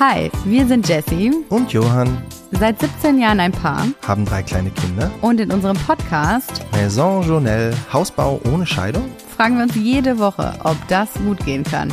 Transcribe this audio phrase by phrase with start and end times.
[0.00, 5.10] Hi, wir sind Jessie, Und Johann seit 17 Jahren ein Paar haben drei kleine Kinder.
[5.20, 9.10] und in unserem Podcast Maison Journelle, Hausbau ohne Scheidung.
[9.36, 11.92] fragen wir uns jede Woche, ob das gut gehen kann.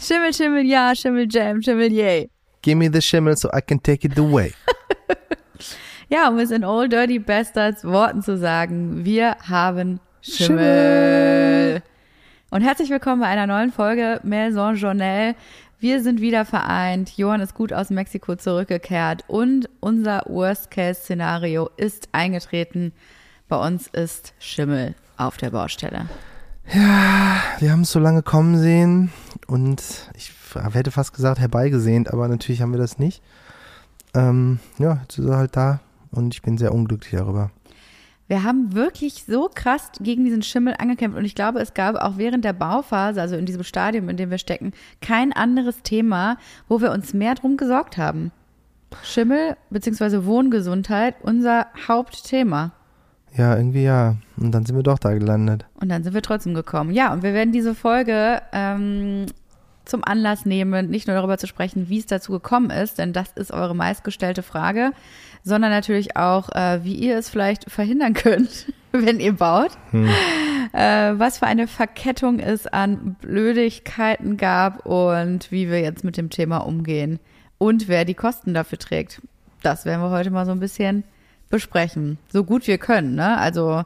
[0.00, 2.30] Schimmel, Schimmel, ja, Schimmel, Jam, Schimmel, yay.
[2.62, 4.52] Give me the Schimmel so I can take it away.
[6.08, 11.82] Ja, um es in Old Dirty Bastards Worten zu sagen, wir haben Schimmel.
[12.52, 15.34] Und herzlich willkommen bei einer neuen Folge Maison Journal.
[15.80, 17.16] Wir sind wieder vereint.
[17.16, 22.92] Johann ist gut aus Mexiko zurückgekehrt und unser Worst-Case-Szenario ist eingetreten.
[23.48, 26.10] Bei uns ist Schimmel auf der Baustelle.
[26.66, 29.10] Wir haben es so lange kommen sehen
[29.46, 30.34] und ich
[30.74, 33.22] hätte fast gesagt herbeigesehnt, aber natürlich haben wir das nicht.
[34.12, 35.80] Ähm, ja, jetzt ist er halt da
[36.10, 37.50] und ich bin sehr unglücklich darüber.
[38.32, 42.16] Wir haben wirklich so krass gegen diesen Schimmel angekämpft und ich glaube, es gab auch
[42.16, 46.80] während der Bauphase, also in diesem Stadium, in dem wir stecken, kein anderes Thema, wo
[46.80, 48.32] wir uns mehr drum gesorgt haben.
[49.02, 50.24] Schimmel bzw.
[50.24, 52.72] Wohngesundheit, unser Hauptthema.
[53.36, 54.16] Ja, irgendwie ja.
[54.38, 55.66] Und dann sind wir doch da gelandet.
[55.74, 56.90] Und dann sind wir trotzdem gekommen.
[56.90, 59.26] Ja, und wir werden diese Folge ähm,
[59.84, 63.32] zum Anlass nehmen, nicht nur darüber zu sprechen, wie es dazu gekommen ist, denn das
[63.34, 64.92] ist eure meistgestellte Frage,
[65.44, 69.72] sondern natürlich auch, äh, wie ihr es vielleicht verhindern könnt, wenn ihr baut.
[70.72, 76.30] Äh, was für eine Verkettung es an Blödigkeiten gab und wie wir jetzt mit dem
[76.30, 77.18] Thema umgehen
[77.58, 79.20] und wer die Kosten dafür trägt.
[79.62, 81.04] Das werden wir heute mal so ein bisschen
[81.50, 82.18] besprechen.
[82.32, 83.38] So gut wir können, ne?
[83.38, 83.84] Also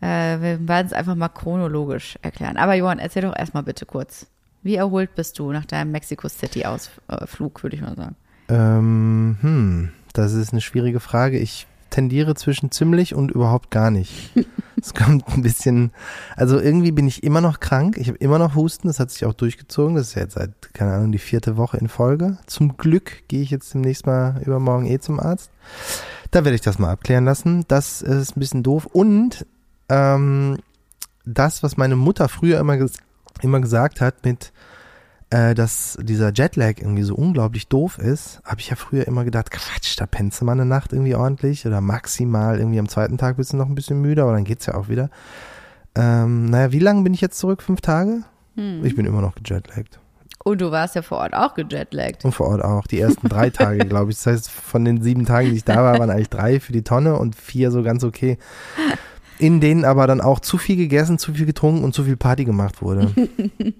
[0.00, 2.56] äh, wir werden es einfach mal chronologisch erklären.
[2.56, 4.26] Aber Johann, erzähl doch erstmal bitte kurz.
[4.62, 8.16] Wie erholt bist du nach deinem Mexico City-Ausflug, würde ich mal sagen?
[8.48, 11.38] Ähm, hm, das ist eine schwierige Frage.
[11.38, 14.30] Ich tendiere zwischen ziemlich und überhaupt gar nicht.
[14.82, 15.92] Es kommt ein bisschen,
[16.36, 17.98] also irgendwie bin ich immer noch krank.
[17.98, 18.88] Ich habe immer noch Husten.
[18.88, 19.94] Das hat sich auch durchgezogen.
[19.94, 22.38] Das ist jetzt seit, keine Ahnung, die vierte Woche in Folge.
[22.46, 25.50] Zum Glück gehe ich jetzt demnächst mal übermorgen eh zum Arzt.
[26.30, 27.66] Da werde ich das mal abklären lassen.
[27.68, 28.86] Das ist ein bisschen doof.
[28.86, 29.44] Und
[29.90, 30.56] ähm,
[31.26, 32.94] das, was meine Mutter früher immer, ges
[33.42, 34.50] immer gesagt hat mit
[35.30, 39.50] äh, dass dieser Jetlag irgendwie so unglaublich doof ist, habe ich ja früher immer gedacht,
[39.50, 43.36] Quatsch, da pennst du mal eine Nacht irgendwie ordentlich oder maximal irgendwie am zweiten Tag
[43.36, 45.10] bist du noch ein bisschen müde, aber dann geht's ja auch wieder.
[45.94, 47.62] Ähm, naja, wie lange bin ich jetzt zurück?
[47.62, 48.24] Fünf Tage?
[48.82, 50.00] Ich bin immer noch gejetlaggt.
[50.42, 52.24] Und du warst ja vor Ort auch gejetlaggt.
[52.24, 52.86] Und vor Ort auch.
[52.86, 54.16] Die ersten drei Tage, glaube ich.
[54.16, 56.82] Das heißt, von den sieben Tagen, die ich da war, waren eigentlich drei für die
[56.82, 58.38] Tonne und vier so ganz okay.
[59.38, 62.44] In denen aber dann auch zu viel gegessen, zu viel getrunken und zu viel Party
[62.44, 63.12] gemacht wurde.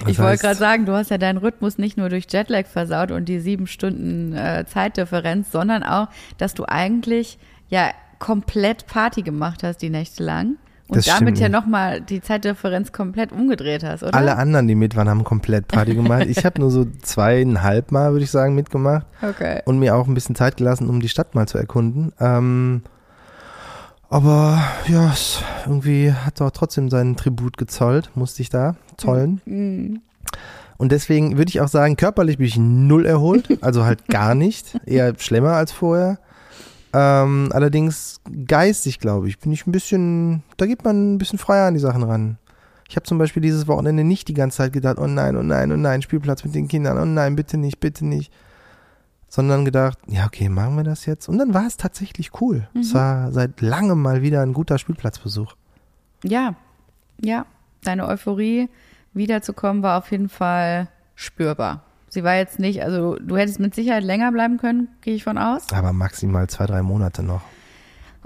[0.00, 3.10] Das ich wollte gerade sagen, du hast ja deinen Rhythmus nicht nur durch Jetlag versaut
[3.10, 7.38] und die sieben Stunden äh, Zeitdifferenz, sondern auch, dass du eigentlich
[7.68, 10.56] ja komplett Party gemacht hast die Nächte lang
[10.88, 14.14] und Das damit stimmt ja nochmal die Zeitdifferenz komplett umgedreht hast, oder?
[14.14, 16.24] Alle anderen, die mit waren, haben komplett Party gemacht.
[16.28, 19.60] Ich habe nur so zweieinhalb Mal, würde ich sagen, mitgemacht Okay.
[19.66, 22.12] und mir auch ein bisschen Zeit gelassen, um die Stadt mal zu erkunden.
[22.18, 22.82] Ähm,
[24.10, 25.14] aber ja,
[25.66, 29.40] irgendwie hat doch trotzdem seinen Tribut gezollt, musste ich da zollen.
[29.44, 30.00] Mhm.
[30.78, 34.78] Und deswegen würde ich auch sagen, körperlich bin ich null erholt, also halt gar nicht,
[34.86, 36.18] eher schlimmer als vorher.
[36.94, 41.66] Ähm, allerdings geistig, glaube ich, bin ich ein bisschen, da geht man ein bisschen freier
[41.66, 42.38] an die Sachen ran.
[42.88, 45.70] Ich habe zum Beispiel dieses Wochenende nicht die ganze Zeit gedacht, oh nein, oh nein,
[45.70, 48.32] oh nein, Spielplatz mit den Kindern, oh nein, bitte nicht, bitte nicht.
[49.28, 51.28] Sondern gedacht, ja, okay, machen wir das jetzt.
[51.28, 52.68] Und dann war es tatsächlich cool.
[52.74, 55.54] Es war seit langem mal wieder ein guter Spielplatzbesuch.
[56.24, 56.54] Ja,
[57.20, 57.44] ja,
[57.82, 58.68] deine Euphorie
[59.12, 61.82] wiederzukommen war auf jeden Fall spürbar.
[62.08, 65.36] Sie war jetzt nicht, also du hättest mit Sicherheit länger bleiben können, gehe ich von
[65.36, 65.70] aus.
[65.72, 67.42] Aber maximal zwei, drei Monate noch.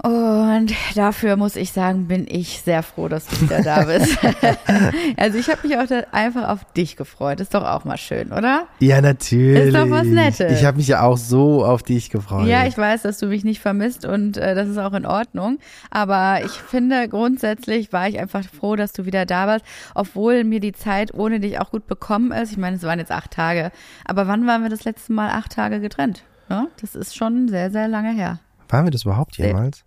[0.03, 4.17] Und dafür muss ich sagen, bin ich sehr froh, dass du wieder da bist.
[5.17, 7.39] also ich habe mich auch einfach auf dich gefreut.
[7.39, 8.67] Ist doch auch mal schön, oder?
[8.79, 9.67] Ja, natürlich.
[9.67, 10.59] Ist doch was Nettes.
[10.59, 12.47] Ich habe mich ja auch so auf dich gefreut.
[12.47, 15.59] Ja, ich weiß, dass du mich nicht vermisst und äh, das ist auch in Ordnung.
[15.89, 19.63] Aber ich finde, grundsätzlich war ich einfach froh, dass du wieder da warst,
[19.95, 22.51] obwohl mir die Zeit ohne dich auch gut bekommen ist.
[22.51, 23.71] Ich meine, es waren jetzt acht Tage.
[24.03, 26.23] Aber wann waren wir das letzte Mal acht Tage getrennt?
[26.49, 28.39] Ja, das ist schon sehr, sehr lange her.
[28.67, 29.85] Waren wir das überhaupt jemals?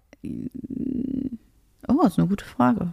[1.88, 2.92] Oh, ist eine gute Frage.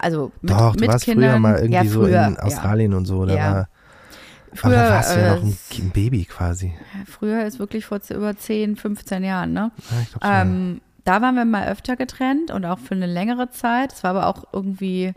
[0.00, 2.94] Also mit, Doch, du mit warst Kindern, früher mal irgendwie ja, so früher, in Australien
[2.94, 3.26] und so.
[3.26, 3.38] Da Ja.
[3.44, 3.58] war, Ja.
[3.58, 3.66] aber
[4.54, 5.46] Früher, da warst du ja noch äh,
[5.82, 6.72] ein, Baby quasi.
[7.06, 9.70] früher ist wirklich vor über 10, 15 Jahren, ne?
[10.22, 10.42] Ja.
[10.42, 13.92] Ähm, da waren wir mal öfter getrennt und auch für eine längere Zeit.
[13.92, 15.12] Es war aber auch irgendwie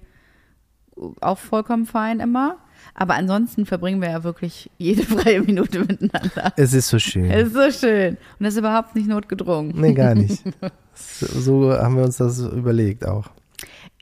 [1.21, 2.57] auch vollkommen fein immer.
[2.93, 6.53] Aber ansonsten verbringen wir ja wirklich jede freie Minute miteinander.
[6.55, 7.29] es ist so schön.
[7.31, 8.17] Es ist so schön.
[8.39, 9.73] Und das ist überhaupt nicht notgedrungen.
[9.79, 10.43] nee, gar nicht.
[10.93, 13.29] so, so haben wir uns das überlegt auch.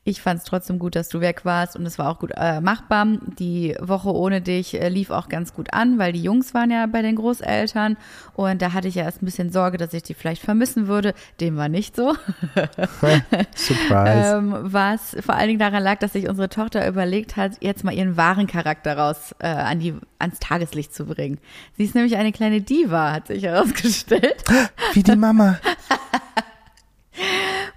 [0.06, 2.60] Ich fand es trotzdem gut, dass du weg warst und es war auch gut äh,
[2.60, 3.08] machbar.
[3.40, 6.86] Die Woche ohne dich äh, lief auch ganz gut an, weil die Jungs waren ja
[6.88, 7.96] bei den Großeltern
[8.34, 11.14] und da hatte ich ja erst ein bisschen Sorge, dass ich die vielleicht vermissen würde.
[11.40, 12.16] Dem war nicht so.
[13.56, 14.36] Surprise.
[14.38, 17.94] ähm, was vor allen Dingen daran lag, dass sich unsere Tochter überlegt hat, jetzt mal
[17.94, 21.40] ihren wahren Charakter raus äh, an die, ans Tageslicht zu bringen.
[21.78, 24.44] Sie ist nämlich eine kleine Diva, hat sich herausgestellt.
[24.92, 25.60] Wie die Mama.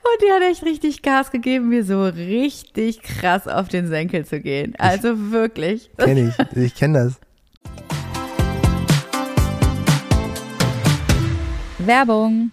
[0.07, 4.41] Und die hat echt richtig Gas gegeben, mir so richtig krass auf den Senkel zu
[4.41, 4.75] gehen.
[4.79, 5.91] Also wirklich.
[5.97, 6.35] Kenn ich.
[6.57, 7.21] Ich kenne das.
[11.79, 12.53] Werbung.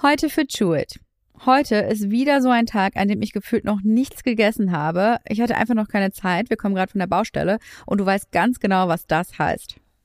[0.00, 1.00] Heute für Chewit.
[1.44, 5.18] Heute ist wieder so ein Tag, an dem ich gefühlt noch nichts gegessen habe.
[5.26, 6.50] Ich hatte einfach noch keine Zeit.
[6.50, 9.81] Wir kommen gerade von der Baustelle und du weißt ganz genau, was das heißt.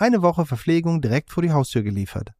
[0.00, 2.30] Eine Woche Verpflegung direkt vor die Haustür geliefert.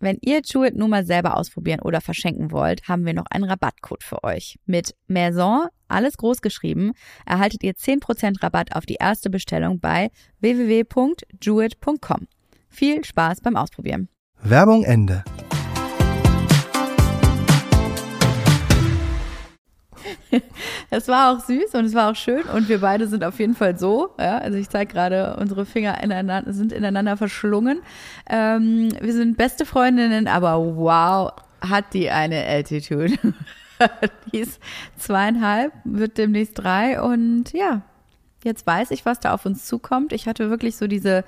[0.00, 4.02] Wenn ihr Chewit nun mal selber ausprobieren oder verschenken wollt, haben wir noch einen Rabattcode
[4.02, 4.58] für euch.
[4.64, 6.92] Mit Maison, alles groß geschrieben,
[7.26, 12.26] erhaltet ihr 10% Rabatt auf die erste Bestellung bei www.jewit.com.
[12.70, 14.08] Viel Spaß beim Ausprobieren.
[14.42, 15.22] Werbung Ende.
[20.90, 23.54] Es war auch süß und es war auch schön und wir beide sind auf jeden
[23.54, 24.10] Fall so.
[24.18, 27.80] Ja, also ich zeige gerade, unsere Finger ineinander, sind ineinander verschlungen.
[28.28, 33.16] Ähm, wir sind beste Freundinnen, aber wow, hat die eine Attitude.
[34.32, 34.60] die ist
[34.98, 37.82] zweieinhalb, wird demnächst drei und ja,
[38.44, 40.12] jetzt weiß ich, was da auf uns zukommt.
[40.12, 41.24] Ich hatte wirklich so diese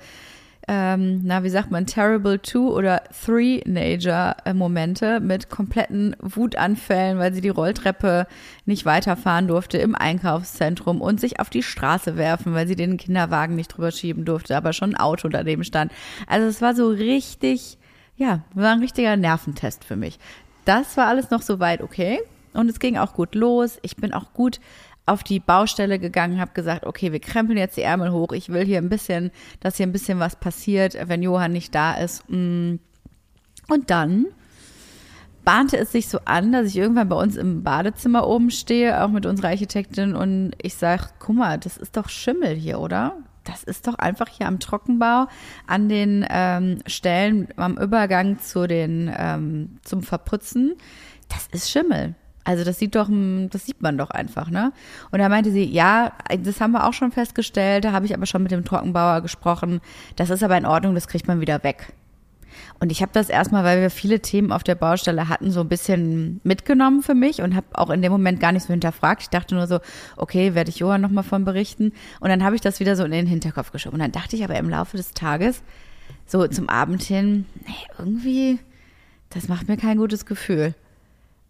[0.67, 7.49] ähm, na, wie sagt man, Terrible Two oder Three-Nager-Momente mit kompletten Wutanfällen, weil sie die
[7.49, 8.27] Rolltreppe
[8.65, 13.55] nicht weiterfahren durfte im Einkaufszentrum und sich auf die Straße werfen, weil sie den Kinderwagen
[13.55, 15.91] nicht drüber schieben durfte, aber schon ein Auto daneben stand.
[16.27, 17.77] Also es war so richtig,
[18.15, 20.17] ja, war ein richtiger Nerventest für mich.
[20.63, 22.21] Das war alles noch soweit okay.
[22.53, 23.79] Und es ging auch gut los.
[23.81, 24.59] Ich bin auch gut
[25.05, 28.31] auf die Baustelle gegangen, habe gesagt, okay, wir krempeln jetzt die Ärmel hoch.
[28.31, 31.93] Ich will hier ein bisschen, dass hier ein bisschen was passiert, wenn Johann nicht da
[31.93, 32.23] ist.
[32.29, 32.75] Mm.
[33.67, 34.27] Und dann
[35.43, 39.09] bahnte es sich so an, dass ich irgendwann bei uns im Badezimmer oben stehe, auch
[39.09, 43.17] mit unserer Architektin, und ich sage, guck mal, das ist doch Schimmel hier, oder?
[43.43, 45.27] Das ist doch einfach hier am Trockenbau
[45.67, 50.75] an den ähm, Stellen am Übergang zu den ähm, zum Verputzen.
[51.27, 52.15] Das ist Schimmel.
[52.43, 53.09] Also das sieht doch,
[53.49, 54.73] das sieht man doch einfach, ne?
[55.11, 58.25] Und da meinte sie, ja, das haben wir auch schon festgestellt, da habe ich aber
[58.25, 59.79] schon mit dem Trockenbauer gesprochen.
[60.17, 61.93] Das ist aber in Ordnung, das kriegt man wieder weg.
[62.79, 65.69] Und ich habe das erstmal, weil wir viele Themen auf der Baustelle hatten, so ein
[65.69, 69.21] bisschen mitgenommen für mich und habe auch in dem Moment gar nicht so hinterfragt.
[69.21, 69.79] Ich dachte nur so,
[70.17, 71.93] okay, werde ich Johann nochmal von berichten.
[72.19, 73.95] Und dann habe ich das wieder so in den Hinterkopf geschoben.
[73.95, 75.63] Und dann dachte ich aber im Laufe des Tages,
[76.25, 78.59] so zum Abend hin, nee, irgendwie,
[79.29, 80.75] das macht mir kein gutes Gefühl.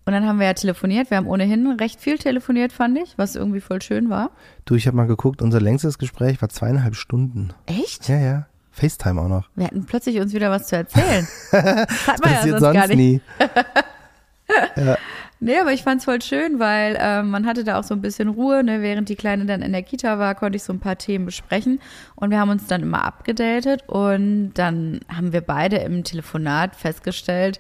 [0.05, 1.10] Und dann haben wir ja telefoniert.
[1.10, 4.31] Wir haben ohnehin recht viel telefoniert, fand ich, was irgendwie voll schön war.
[4.65, 7.53] Du, ich habe mal geguckt, unser längstes Gespräch war zweieinhalb Stunden.
[7.65, 8.10] Echt?
[8.10, 8.48] Ja, ja.
[8.72, 9.50] FaceTime auch noch.
[9.55, 11.27] Wir hatten plötzlich uns wieder was zu erzählen.
[11.51, 11.63] Das
[12.07, 12.98] hat man ja Passiert sonst sonst gar nicht.
[12.98, 13.22] nie.
[15.39, 18.29] Nee, aber ich fand's voll schön, weil ähm, man hatte da auch so ein bisschen
[18.29, 18.63] Ruhe.
[18.63, 18.81] Ne?
[18.81, 21.81] Während die Kleine dann in der Kita war, konnte ich so ein paar Themen besprechen.
[22.15, 23.83] Und wir haben uns dann immer abgedatet.
[23.88, 27.60] Und dann haben wir beide im Telefonat festgestellt,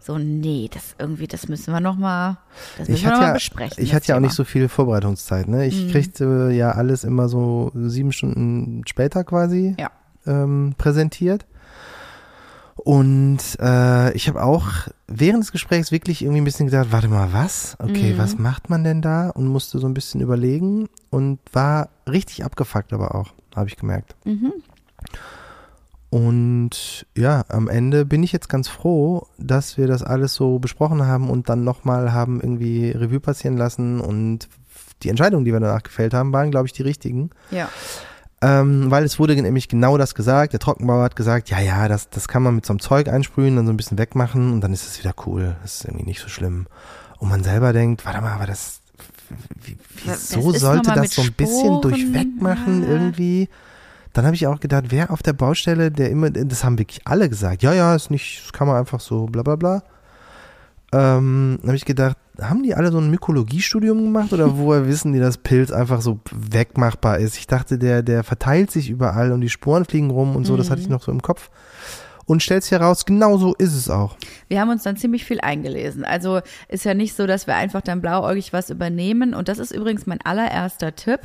[0.00, 2.38] so, nee, das irgendwie, das müssen wir noch mal,
[2.78, 3.82] das müssen Ich wir noch ja, besprechen.
[3.82, 5.48] ich hatte ja auch nicht so viel Vorbereitungszeit.
[5.48, 5.66] Ne?
[5.66, 5.90] Ich Mhm.
[5.90, 9.90] kriegte ja alles immer so sieben Stunden später quasi Ja.
[10.26, 11.46] ähm, präsentiert.
[12.76, 14.66] Und äh, ich habe auch
[15.08, 17.76] während des Gesprächs wirklich irgendwie ein bisschen gedacht, warte mal, was?
[17.80, 18.18] Okay, Mhm.
[18.18, 19.30] was macht man denn da?
[19.30, 24.14] Und musste so ein bisschen überlegen und war richtig abgefuckt aber auch, habe ich gemerkt.
[24.24, 24.52] Mhm.
[26.16, 31.06] Und ja, am Ende bin ich jetzt ganz froh, dass wir das alles so besprochen
[31.06, 34.48] haben und dann nochmal haben irgendwie Revue passieren lassen und
[35.02, 37.28] die Entscheidungen, die wir danach gefällt haben, waren, glaube ich, die richtigen.
[37.50, 37.68] Ja.
[38.40, 40.54] Ähm, weil es wurde nämlich genau das gesagt.
[40.54, 43.54] Der Trockenbauer hat gesagt, ja, ja, das, das kann man mit so einem Zeug einsprühen,
[43.54, 45.56] dann so ein bisschen wegmachen und dann ist es wieder cool.
[45.60, 46.66] Das ist irgendwie nicht so schlimm.
[47.18, 48.80] Und man selber denkt, warte mal, aber das,
[49.62, 52.88] wie, Das wieso sollte das so ein bisschen Sporen, durchwegmachen ja.
[52.88, 53.50] irgendwie?
[54.16, 57.28] Dann habe ich auch gedacht, wer auf der Baustelle, der immer, das haben wirklich alle
[57.28, 59.82] gesagt, ja, ja, ist nicht, das kann man einfach so, bla bla bla.
[60.90, 65.18] Ähm, habe ich gedacht, haben die alle so ein Mykologiestudium gemacht oder woher wissen die,
[65.18, 67.36] dass Pilz einfach so wegmachbar ist?
[67.36, 70.70] Ich dachte, der, der verteilt sich überall und die Sporen fliegen rum und so, das
[70.70, 71.50] hatte ich noch so im Kopf.
[72.24, 74.16] Und stellst heraus, genau so ist es auch.
[74.48, 76.06] Wir haben uns dann ziemlich viel eingelesen.
[76.06, 79.34] Also ist ja nicht so, dass wir einfach dann blauäugig was übernehmen.
[79.34, 81.20] Und das ist übrigens mein allererster Tipp.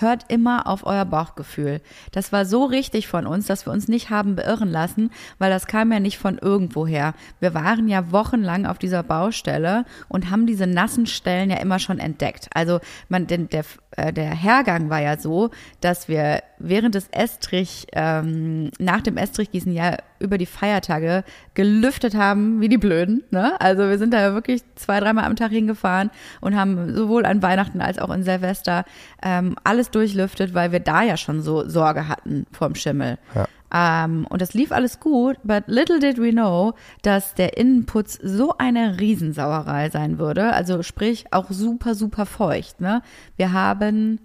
[0.00, 1.80] Hört immer auf euer Bauchgefühl.
[2.12, 5.66] Das war so richtig von uns, dass wir uns nicht haben beirren lassen, weil das
[5.66, 7.14] kam ja nicht von irgendwoher.
[7.40, 11.98] Wir waren ja wochenlang auf dieser Baustelle und haben diese nassen Stellen ja immer schon
[11.98, 12.48] entdeckt.
[12.54, 15.50] Also man, denn der, äh, der Hergang war ja so,
[15.80, 21.24] dass wir während des Estrich, ähm, nach dem Estrichgießen ja über die Feiertage
[21.54, 23.24] gelüftet haben wie die Blöden.
[23.30, 23.60] Ne?
[23.60, 26.10] Also wir sind da wirklich zwei, dreimal am Tag hingefahren
[26.40, 28.84] und haben sowohl an Weihnachten als auch in Silvester
[29.22, 33.18] ähm, alles durchlüftet, weil wir da ja schon so Sorge hatten vorm Schimmel.
[33.34, 33.46] Ja.
[33.72, 38.54] Ähm, und das lief alles gut, but little did we know, dass der Innenputz so
[38.56, 40.52] eine Riesensauerei sein würde.
[40.52, 42.80] Also sprich auch super, super feucht.
[42.80, 43.02] Ne?
[43.36, 44.20] Wir haben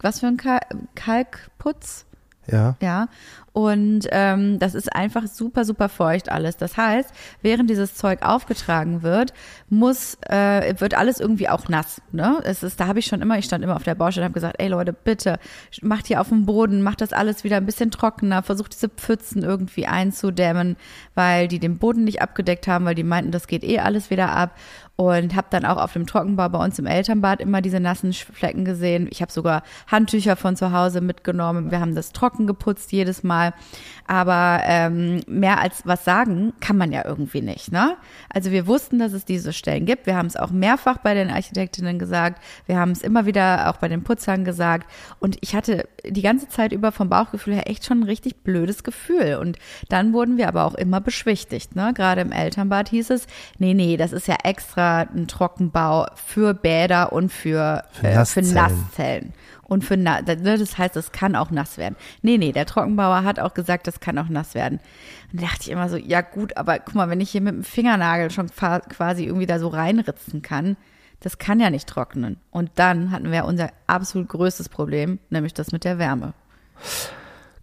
[0.00, 0.60] was für ein Kal
[0.94, 2.04] Kalkputz?
[2.46, 2.76] Ja.
[2.80, 3.08] Ja,
[3.56, 6.58] und ähm, das ist einfach super, super feucht alles.
[6.58, 7.10] Das heißt,
[7.40, 9.32] während dieses Zeug aufgetragen wird,
[9.70, 12.02] muss, äh, wird alles irgendwie auch nass.
[12.12, 12.38] Ne?
[12.44, 14.34] Es ist, da habe ich schon immer, ich stand immer auf der Baustelle und habe
[14.34, 15.38] gesagt, ey Leute, bitte,
[15.80, 19.42] macht hier auf dem Boden, macht das alles wieder ein bisschen trockener, versucht diese Pfützen
[19.42, 20.76] irgendwie einzudämmen,
[21.14, 24.36] weil die den Boden nicht abgedeckt haben, weil die meinten, das geht eh alles wieder
[24.36, 24.54] ab.
[24.98, 28.64] Und habe dann auch auf dem Trockenbau bei uns im Elternbad immer diese nassen Flecken
[28.64, 29.08] gesehen.
[29.10, 31.70] Ich habe sogar Handtücher von zu Hause mitgenommen.
[31.70, 33.45] Wir haben das trocken geputzt jedes Mal.
[34.06, 37.72] Aber ähm, mehr als was sagen kann man ja irgendwie nicht.
[37.72, 37.96] Ne?
[38.32, 40.06] Also wir wussten, dass es diese Stellen gibt.
[40.06, 42.42] Wir haben es auch mehrfach bei den Architektinnen gesagt.
[42.66, 44.88] Wir haben es immer wieder auch bei den Putzern gesagt.
[45.18, 48.84] Und ich hatte die ganze Zeit über vom Bauchgefühl her echt schon ein richtig blödes
[48.84, 49.38] Gefühl.
[49.40, 51.74] Und dann wurden wir aber auch immer beschwichtigt.
[51.74, 51.92] Ne?
[51.92, 53.26] Gerade im Elternbad hieß es,
[53.58, 58.42] nee, nee, das ist ja extra ein Trockenbau für Bäder und für, Für äh, für
[58.42, 59.32] Nasszellen.
[59.68, 61.96] Und für na ne, das heißt, es kann auch nass werden.
[62.22, 64.78] Nee, nee, der Trockenbauer hat auch gesagt, das kann auch nass werden.
[65.32, 67.54] Und da dachte ich immer so, ja gut, aber guck mal, wenn ich hier mit
[67.54, 70.76] dem Fingernagel schon quasi irgendwie da so reinritzen kann,
[71.18, 72.36] das kann ja nicht trocknen.
[72.50, 76.32] Und dann hatten wir unser absolut größtes Problem, nämlich das mit der Wärme.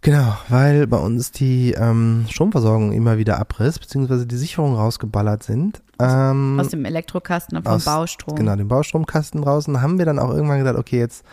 [0.02, 5.80] Genau, weil bei uns die ähm, Stromversorgung immer wieder abriss, beziehungsweise die Sicherungen rausgeballert sind.
[5.98, 8.36] Ähm, Aus dem Elektrokasten und vom aus- Baustrom.
[8.36, 11.24] Genau, den Baustromkasten draußen, haben wir dann auch irgendwann gedacht, okay, jetzt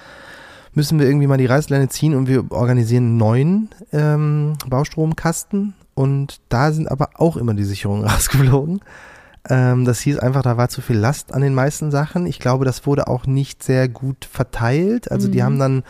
[0.74, 6.40] müssen wir irgendwie mal die Reißleine ziehen und wir organisieren einen neuen ähm, Baustromkasten und
[6.50, 8.82] da sind aber auch immer die Sicherungen rausgeflogen.
[9.50, 12.26] Ähm, das hieß einfach, da war zu viel Last an den meisten Sachen.
[12.26, 15.12] Ich glaube, das wurde auch nicht sehr gut verteilt.
[15.12, 15.84] Also die haben dann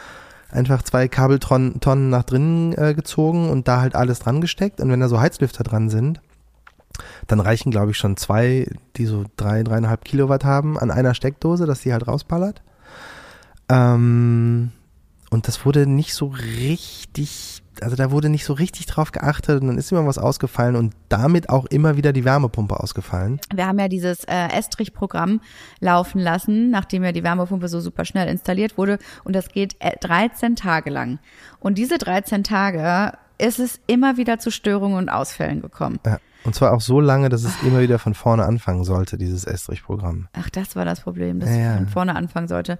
[0.51, 4.79] einfach zwei Kabeltonnen Tonnen nach drinnen äh, gezogen und da halt alles dran gesteckt.
[4.79, 6.21] Und wenn da so Heizlüfter dran sind,
[7.27, 11.65] dann reichen, glaube ich, schon zwei, die so drei, dreieinhalb Kilowatt haben an einer Steckdose,
[11.65, 12.61] dass die halt rausballert.
[13.71, 14.71] Ähm,
[15.29, 19.67] und das wurde nicht so richtig, also da wurde nicht so richtig drauf geachtet und
[19.67, 23.39] dann ist immer was ausgefallen und damit auch immer wieder die Wärmepumpe ausgefallen.
[23.53, 25.39] Wir haben ja dieses äh, Estrich-Programm
[25.79, 28.99] laufen lassen, nachdem ja die Wärmepumpe so super schnell installiert wurde.
[29.23, 31.19] Und das geht äh, 13 Tage lang.
[31.61, 35.99] Und diese 13 Tage ist es immer wieder zu Störungen und Ausfällen gekommen.
[36.05, 36.19] Ja.
[36.43, 40.27] Und zwar auch so lange, dass es immer wieder von vorne anfangen sollte, dieses Estrich-Programm.
[40.33, 41.75] Ach, das war das Problem, dass Ja, ja.
[41.77, 42.79] von vorne anfangen sollte.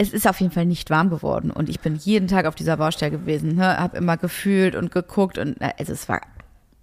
[0.00, 2.78] Es ist auf jeden Fall nicht warm geworden und ich bin jeden Tag auf dieser
[2.78, 3.76] Baustelle gewesen, ne?
[3.76, 6.22] habe immer gefühlt und geguckt und also es war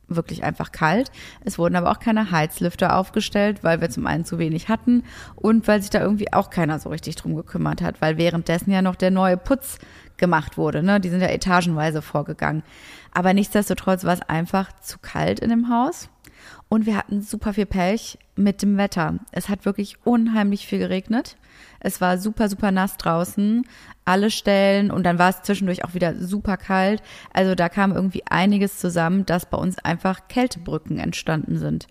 [0.08, 1.12] wirklich einfach kalt.
[1.44, 5.02] Es wurden aber auch keine Heizlüfter aufgestellt, weil wir zum einen zu wenig hatten
[5.36, 8.84] und weil sich da irgendwie auch keiner so richtig drum gekümmert hat, weil währenddessen ja
[8.84, 9.80] noch der neue Putz
[10.18, 10.84] gemacht wurde.
[10.84, 11.00] Ne?
[11.00, 12.62] Die sind ja etagenweise vorgegangen.
[13.16, 16.08] Aber nichtsdestotrotz war es einfach zu kalt in dem Haus.
[16.70, 19.16] Und wir hatten super viel Pech mit dem Wetter.
[19.32, 21.38] Es hat wirklich unheimlich viel geregnet.
[21.80, 23.66] Es war super, super nass draußen.
[24.06, 27.02] Alle Stellen und dann war es zwischendurch auch wieder super kalt.
[27.34, 31.88] Also da kam irgendwie einiges zusammen, dass bei uns einfach Kältebrücken entstanden sind.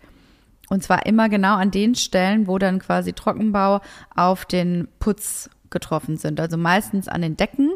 [0.68, 3.80] Und zwar immer genau an den Stellen, wo dann quasi Trockenbau
[4.14, 6.40] auf den Putz getroffen sind.
[6.40, 7.70] Also meistens an den Decken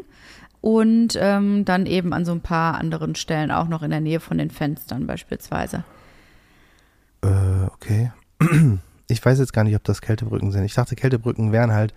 [0.61, 4.19] und ähm, dann eben an so ein paar anderen Stellen, auch noch in der Nähe
[4.19, 5.83] von den Fenstern beispielsweise.
[7.21, 8.11] Äh, okay.
[9.07, 10.63] Ich weiß jetzt gar nicht, ob das Kältebrücken sind.
[10.63, 11.93] Ich dachte, Kältebrücken wären halt,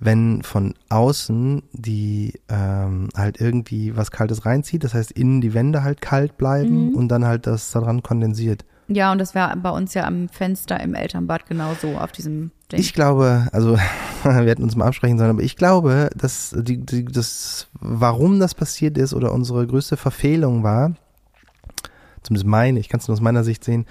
[0.00, 5.84] wenn von außen die ähm, halt irgendwie was Kaltes reinzieht, das heißt innen die Wände
[5.84, 6.94] halt kalt bleiben Mhm.
[6.96, 8.64] und dann halt das daran kondensiert.
[8.88, 12.80] Ja, und das war bei uns ja am Fenster im Elternbad genauso auf diesem Ding.
[12.80, 13.76] Ich glaube, also
[14.24, 18.56] wir hätten uns mal absprechen sollen, aber ich glaube, dass die, die, das, warum das
[18.56, 20.96] passiert ist oder unsere größte Verfehlung war,
[22.24, 23.86] zumindest meine, ich kann es nur aus meiner Sicht sehen,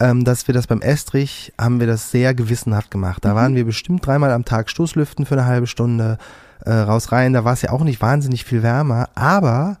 [0.00, 3.24] ähm, dass wir das beim Estrich haben wir das sehr gewissenhaft gemacht.
[3.24, 6.18] Da waren wir bestimmt dreimal am Tag Stoßlüften für eine halbe Stunde
[6.64, 7.32] äh, raus rein.
[7.32, 9.78] Da war es ja auch nicht wahnsinnig viel wärmer, aber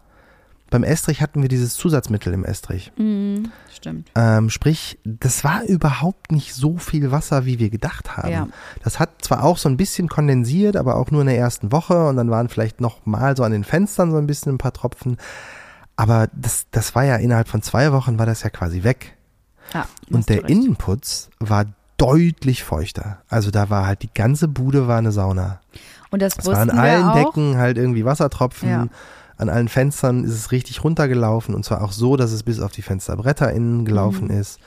[0.72, 2.92] beim Estrich hatten wir dieses Zusatzmittel im Estrich.
[2.96, 4.10] Mhm, stimmt.
[4.14, 8.30] Ähm, sprich, das war überhaupt nicht so viel Wasser, wie wir gedacht haben.
[8.30, 8.48] Ja.
[8.82, 12.06] Das hat zwar auch so ein bisschen kondensiert, aber auch nur in der ersten Woche
[12.06, 14.72] und dann waren vielleicht noch mal so an den Fenstern so ein bisschen ein paar
[14.72, 15.18] Tropfen.
[15.94, 19.14] Aber das, das war ja innerhalb von zwei Wochen war das ja quasi weg.
[19.72, 20.48] Ja, Und der.
[20.48, 23.18] Innenputz war deutlich feuchter.
[23.28, 25.60] Also da war halt die ganze Bude war eine Sauna.
[26.10, 27.14] Und das Es war an wussten allen auch.
[27.14, 28.68] Decken halt irgendwie Wassertropfen.
[28.68, 28.86] Ja.
[29.38, 32.72] An allen Fenstern ist es richtig runtergelaufen und zwar auch so, dass es bis auf
[32.72, 34.38] die Fensterbretter innen gelaufen Mhm.
[34.38, 34.58] ist.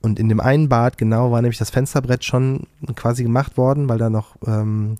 [0.00, 2.66] Und in dem einen Bad genau war nämlich das Fensterbrett schon
[2.96, 4.98] quasi gemacht worden, weil da noch ähm,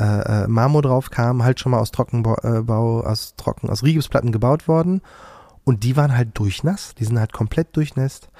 [0.00, 0.04] äh,
[0.44, 2.62] äh, Marmor drauf kam, halt schon mal aus Trockenbau, äh,
[3.06, 5.00] aus Trocken, aus Rigipsplatten gebaut worden.
[5.68, 8.30] Und die waren halt durchnass, die sind halt komplett durchnässt.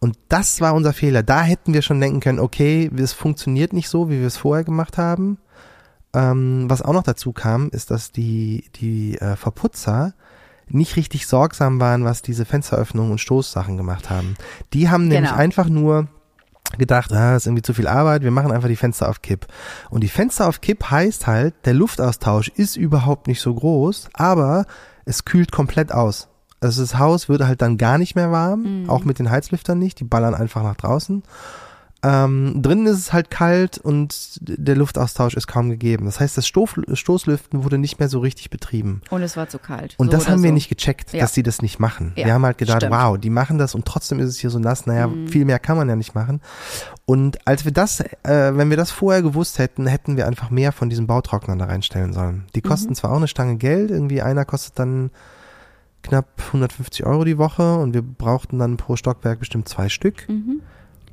[0.00, 1.22] Und das war unser Fehler.
[1.22, 4.64] Da hätten wir schon denken können, okay, es funktioniert nicht so, wie wir es vorher
[4.64, 5.38] gemacht haben.
[6.12, 10.12] Ähm, was auch noch dazu kam, ist, dass die, die äh, Verputzer
[10.68, 14.36] nicht richtig sorgsam waren, was diese Fensteröffnungen und Stoßsachen gemacht haben.
[14.74, 15.40] Die haben nämlich Genau.
[15.40, 16.08] einfach nur
[16.76, 19.46] gedacht, ah, ist irgendwie zu viel Arbeit, wir machen einfach die Fenster auf Kipp.
[19.88, 24.66] Und die Fenster auf Kipp heißt halt, der Luftaustausch ist überhaupt nicht so groß, aber
[25.06, 26.28] es kühlt komplett aus.
[26.64, 30.00] Also das Haus wird halt dann gar nicht mehr warm, auch mit den Heizlüftern nicht,
[30.00, 31.22] die ballern einfach nach draußen.
[32.06, 36.04] Ähm, drinnen ist es halt kalt und der Luftaustausch ist kaum gegeben.
[36.04, 39.00] Das heißt, das Stoß, Stoßlüften wurde nicht mehr so richtig betrieben.
[39.08, 39.94] Und es war zu kalt.
[39.96, 40.54] Und So das haben wir so.
[40.54, 41.20] nicht gecheckt, Ja.
[41.20, 42.12] dass sie das nicht machen.
[42.16, 42.92] Ja, wir haben halt gedacht, stimmt.
[42.92, 42.98] Mhm.
[42.98, 44.84] wow, die machen das und trotzdem ist es hier so nass.
[44.84, 46.42] Naja, viel mehr kann man ja nicht machen.
[47.06, 48.06] Und als wir das, äh,
[48.54, 52.12] wenn wir das vorher gewusst hätten, hätten wir einfach mehr von diesen Bautrocknern da reinstellen
[52.12, 52.44] sollen.
[52.54, 52.94] Die kosten Mhm.
[52.96, 55.10] zwar auch eine Stange Geld, irgendwie einer kostet dann
[56.04, 60.28] knapp 150 Euro die Woche und wir brauchten dann pro Stockwerk bestimmt zwei Stück.
[60.28, 60.60] Mhm.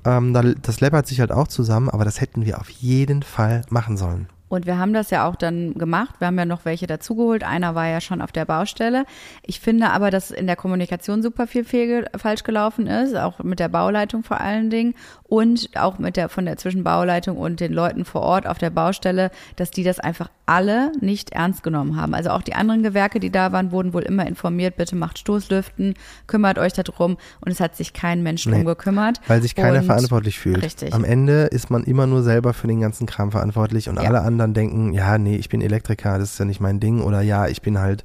[0.05, 3.61] Ähm, da, das läppert sich halt auch zusammen, aber das hätten wir auf jeden Fall
[3.69, 4.27] machen sollen.
[4.51, 6.15] Und wir haben das ja auch dann gemacht.
[6.19, 7.45] Wir haben ja noch welche dazugeholt.
[7.45, 9.05] Einer war ja schon auf der Baustelle.
[9.43, 13.61] Ich finde aber, dass in der Kommunikation super viel fehl, falsch gelaufen ist, auch mit
[13.61, 18.03] der Bauleitung vor allen Dingen und auch mit der von der Zwischenbauleitung und den Leuten
[18.03, 22.13] vor Ort auf der Baustelle, dass die das einfach alle nicht ernst genommen haben.
[22.13, 25.93] Also auch die anderen Gewerke, die da waren, wurden wohl immer informiert, bitte macht Stoßlüften,
[26.27, 27.17] kümmert euch darum.
[27.39, 28.55] Und es hat sich kein Mensch Nee.
[28.55, 29.21] drum gekümmert.
[29.27, 30.61] Weil sich keiner Und- verantwortlich fühlt.
[30.61, 30.93] Richtig.
[30.93, 34.01] Am Ende ist man immer nur selber für den ganzen Kram verantwortlich und Ja.
[34.03, 37.21] alle anderen denken, ja, nee, ich bin Elektriker, das ist ja nicht mein Ding oder
[37.21, 38.03] ja, ich bin halt,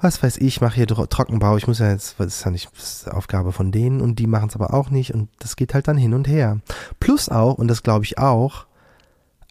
[0.00, 2.70] was weiß ich, mache hier Tro- Trockenbau, ich muss ja jetzt, das ist ja nicht
[2.74, 5.74] das ist Aufgabe von denen und die machen es aber auch nicht und das geht
[5.74, 6.58] halt dann hin und her.
[6.98, 8.66] Plus auch, und das glaube ich auch,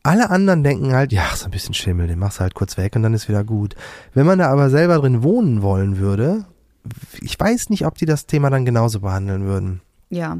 [0.03, 2.95] alle anderen denken halt, ja, so ein bisschen Schimmel, den machst du halt kurz weg
[2.95, 3.75] und dann ist wieder gut.
[4.13, 6.45] Wenn man da aber selber drin wohnen wollen würde,
[7.21, 9.81] ich weiß nicht, ob die das Thema dann genauso behandeln würden.
[10.13, 10.39] Ja,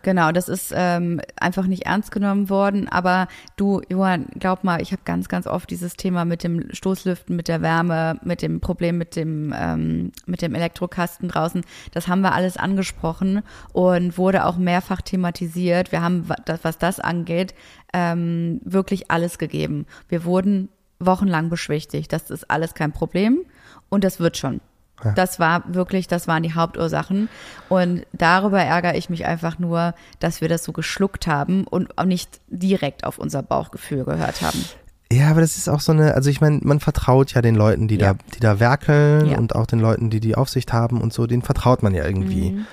[0.00, 0.32] genau.
[0.32, 2.88] Das ist ähm, einfach nicht ernst genommen worden.
[2.88, 7.36] Aber du, Johann, glaub mal, ich habe ganz, ganz oft dieses Thema mit dem Stoßlüften,
[7.36, 11.60] mit der Wärme, mit dem Problem mit dem ähm, mit dem Elektrokasten draußen.
[11.92, 13.42] Das haben wir alles angesprochen
[13.74, 15.92] und wurde auch mehrfach thematisiert.
[15.92, 16.26] Wir haben,
[16.62, 17.54] was das angeht,
[17.92, 19.84] ähm, wirklich alles gegeben.
[20.08, 22.10] Wir wurden wochenlang beschwichtigt.
[22.10, 23.42] Das ist alles kein Problem
[23.90, 24.62] und das wird schon.
[25.04, 25.12] Ja.
[25.12, 27.28] Das war wirklich, das waren die Hauptursachen.
[27.68, 32.04] Und darüber ärgere ich mich einfach nur, dass wir das so geschluckt haben und auch
[32.04, 34.64] nicht direkt auf unser Bauchgefühl gehört haben.
[35.12, 37.88] Ja, aber das ist auch so eine, also ich meine, man vertraut ja den Leuten,
[37.88, 38.12] die Ja.
[38.14, 39.38] da, die da werkeln Ja.
[39.38, 42.52] und auch den Leuten, die die Aufsicht haben und so, denen vertraut man ja irgendwie.
[42.52, 42.66] Mhm.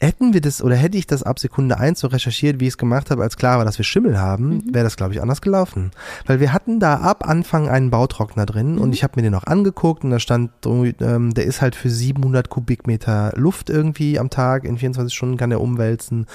[0.00, 2.78] Hätten wir das oder hätte ich das ab Sekunde eins so recherchiert, wie ich es
[2.78, 4.74] gemacht habe, als klar war, dass wir Schimmel haben, Mhm.
[4.74, 5.92] wäre das, glaube ich, anders gelaufen.
[6.26, 8.80] Weil wir hatten da ab Anfang einen Bautrockner drin Mhm.
[8.80, 11.90] und ich habe mir den noch angeguckt und da stand, ähm, der ist halt für
[11.90, 16.26] 700 Kubikmeter Luft irgendwie am Tag, in 24 Stunden kann der umwälzen.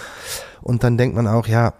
[0.61, 1.73] Und dann denkt man auch, ja,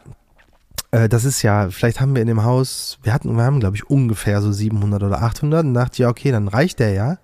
[0.91, 3.77] äh, das ist ja, vielleicht haben wir in dem Haus, wir hatten, wir haben glaube
[3.77, 7.17] ich ungefähr so 700 oder 800 und dachte, ja, okay, dann reicht der ja.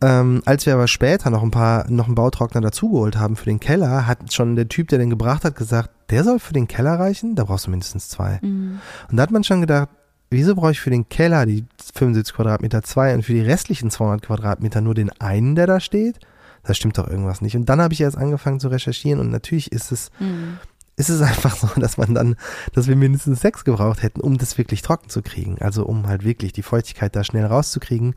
[0.00, 3.58] Ähm, als wir aber später noch ein paar, noch einen Bautrockner dazugeholt haben für den
[3.58, 6.98] Keller, hat schon der Typ, der den gebracht hat, gesagt, der soll für den Keller
[7.00, 7.34] reichen?
[7.34, 8.38] Da brauchst du mindestens zwei.
[8.42, 8.80] Mhm.
[9.10, 9.88] Und da hat man schon gedacht,
[10.30, 14.22] wieso brauche ich für den Keller die 75 Quadratmeter zwei und für die restlichen 200
[14.22, 16.20] Quadratmeter nur den einen, der da steht?
[16.62, 17.56] Da stimmt doch irgendwas nicht.
[17.56, 20.58] Und dann habe ich erst angefangen zu recherchieren und natürlich ist es, Mhm.
[20.96, 22.36] ist es einfach so, dass man dann,
[22.72, 25.58] dass wir mindestens sechs gebraucht hätten, um das wirklich trocken zu kriegen.
[25.60, 28.14] Also um halt wirklich die Feuchtigkeit da schnell rauszukriegen,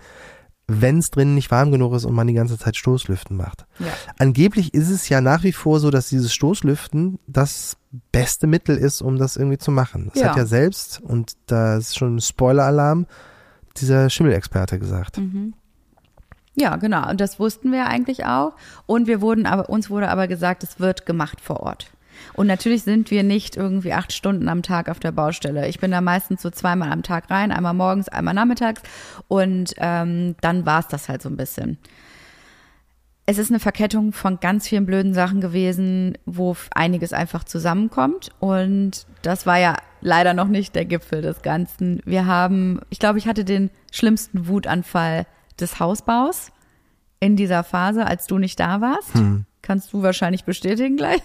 [0.80, 3.66] wenn es drinnen nicht warm genug ist und man die ganze Zeit Stoßlüften macht.
[3.80, 3.88] Ja.
[4.20, 7.78] Angeblich ist es ja nach wie vor so, dass dieses Stoßlüften das
[8.12, 10.12] beste Mittel ist, um das irgendwie zu machen.
[10.14, 10.30] Das Ja.
[10.30, 13.06] hat ja selbst, und da ist schon ein Spoiler-Alarm,
[13.78, 15.18] dieser Schimmelexperte gesagt.
[15.18, 15.54] Mhm.
[16.56, 17.10] Ja, genau.
[17.10, 18.54] Und das wussten wir eigentlich auch.
[18.86, 21.92] Und wir wurden aber, uns wurde aber gesagt, es wird gemacht vor Ort.
[22.34, 25.68] Und natürlich sind wir nicht irgendwie acht Stunden am Tag auf der Baustelle.
[25.68, 28.82] Ich bin da meistens so zweimal am Tag rein, einmal morgens, einmal nachmittags.
[29.28, 31.78] Und ähm, dann war es das halt so ein bisschen.
[33.26, 38.30] Es ist eine Verkettung von ganz vielen blöden Sachen gewesen, wo einiges einfach zusammenkommt.
[38.40, 42.02] Und das war ja leider noch nicht der Gipfel des Ganzen.
[42.06, 45.28] Wir haben, ich glaube, ich hatte den schlimmsten Wutanfall
[45.60, 46.52] des Hausbaus
[47.20, 49.16] in dieser Phase, als du nicht da warst.
[49.72, 51.22] Kannst du wahrscheinlich bestätigen gleich.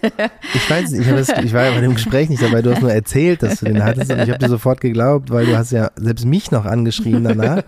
[0.55, 2.81] Ich weiß nicht, ich, das, ich war ja bei dem Gespräch nicht dabei, du hast
[2.81, 5.73] nur erzählt, dass du den hattest und ich habe dir sofort geglaubt, weil du hast
[5.73, 7.65] ja selbst mich noch angeschrien danach.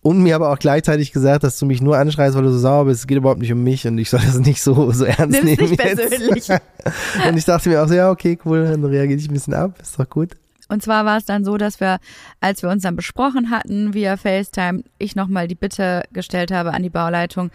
[0.00, 2.84] Und mir aber auch gleichzeitig gesagt, dass du mich nur anschreist, weil du so sauer
[2.84, 3.00] bist.
[3.00, 5.44] Es geht überhaupt nicht um mich und ich soll das nicht so, so ernst Nimm's
[5.44, 5.68] nehmen.
[5.68, 6.08] nicht jetzt.
[6.08, 6.48] persönlich.
[7.28, 9.72] Und ich dachte mir auch so, ja, okay, cool, dann reagiere ich ein bisschen ab,
[9.82, 10.36] ist doch gut.
[10.68, 11.98] Und zwar war es dann so, dass wir,
[12.40, 16.84] als wir uns dann besprochen hatten via FaceTime, ich nochmal die Bitte gestellt habe an
[16.84, 17.50] die Bauleitung,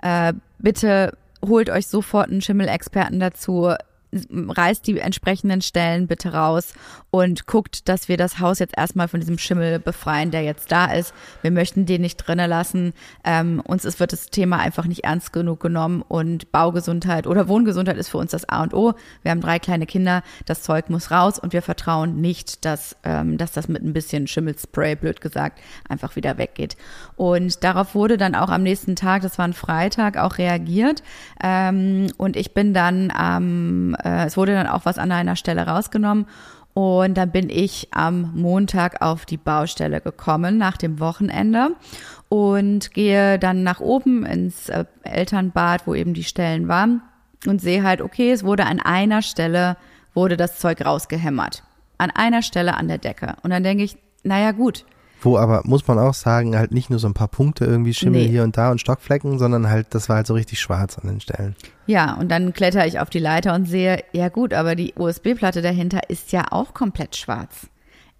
[0.00, 3.74] äh, bitte holt euch sofort einen Schimmelexperten dazu,
[4.12, 6.72] reißt die entsprechenden Stellen bitte raus
[7.10, 10.86] und guckt, dass wir das Haus jetzt erstmal von diesem Schimmel befreien, der jetzt da
[10.86, 11.14] ist.
[11.42, 12.92] Wir möchten den nicht drinnen lassen.
[13.24, 17.96] Ähm, uns ist, wird das Thema einfach nicht ernst genug genommen und Baugesundheit oder Wohngesundheit
[17.96, 18.94] ist für uns das A und O.
[19.22, 23.38] Wir haben drei kleine Kinder, das Zeug muss raus und wir vertrauen nicht, dass, ähm,
[23.38, 26.76] dass das mit ein bisschen Schimmelspray, blöd gesagt, einfach wieder weggeht.
[27.16, 31.02] Und darauf wurde dann auch am nächsten Tag, das war ein Freitag, auch reagiert.
[31.42, 35.66] Ähm, und ich bin dann am, äh, es wurde dann auch was an einer Stelle
[35.66, 36.26] rausgenommen.
[36.74, 41.70] Und dann bin ich am Montag auf die Baustelle gekommen nach dem Wochenende
[42.28, 47.02] und gehe dann nach oben ins äh, Elternbad, wo eben die Stellen waren
[47.46, 49.76] und sehe halt, okay, es wurde an einer Stelle,
[50.14, 51.64] wurde das Zeug rausgehämmert.
[51.96, 53.34] An einer Stelle an der Decke.
[53.42, 54.84] Und dann denke ich, naja gut,
[55.20, 58.22] Wo aber, muss man auch sagen, halt nicht nur so ein paar Punkte irgendwie Schimmel
[58.22, 58.28] Nee.
[58.28, 61.20] hier und da und Stockflecken, sondern halt, das war halt so richtig schwarz an den
[61.20, 61.56] Stellen.
[61.86, 65.62] Ja, und dann kletter ich auf die Leiter und sehe, ja gut, aber die USB-Platte
[65.62, 67.66] dahinter ist ja auch komplett schwarz.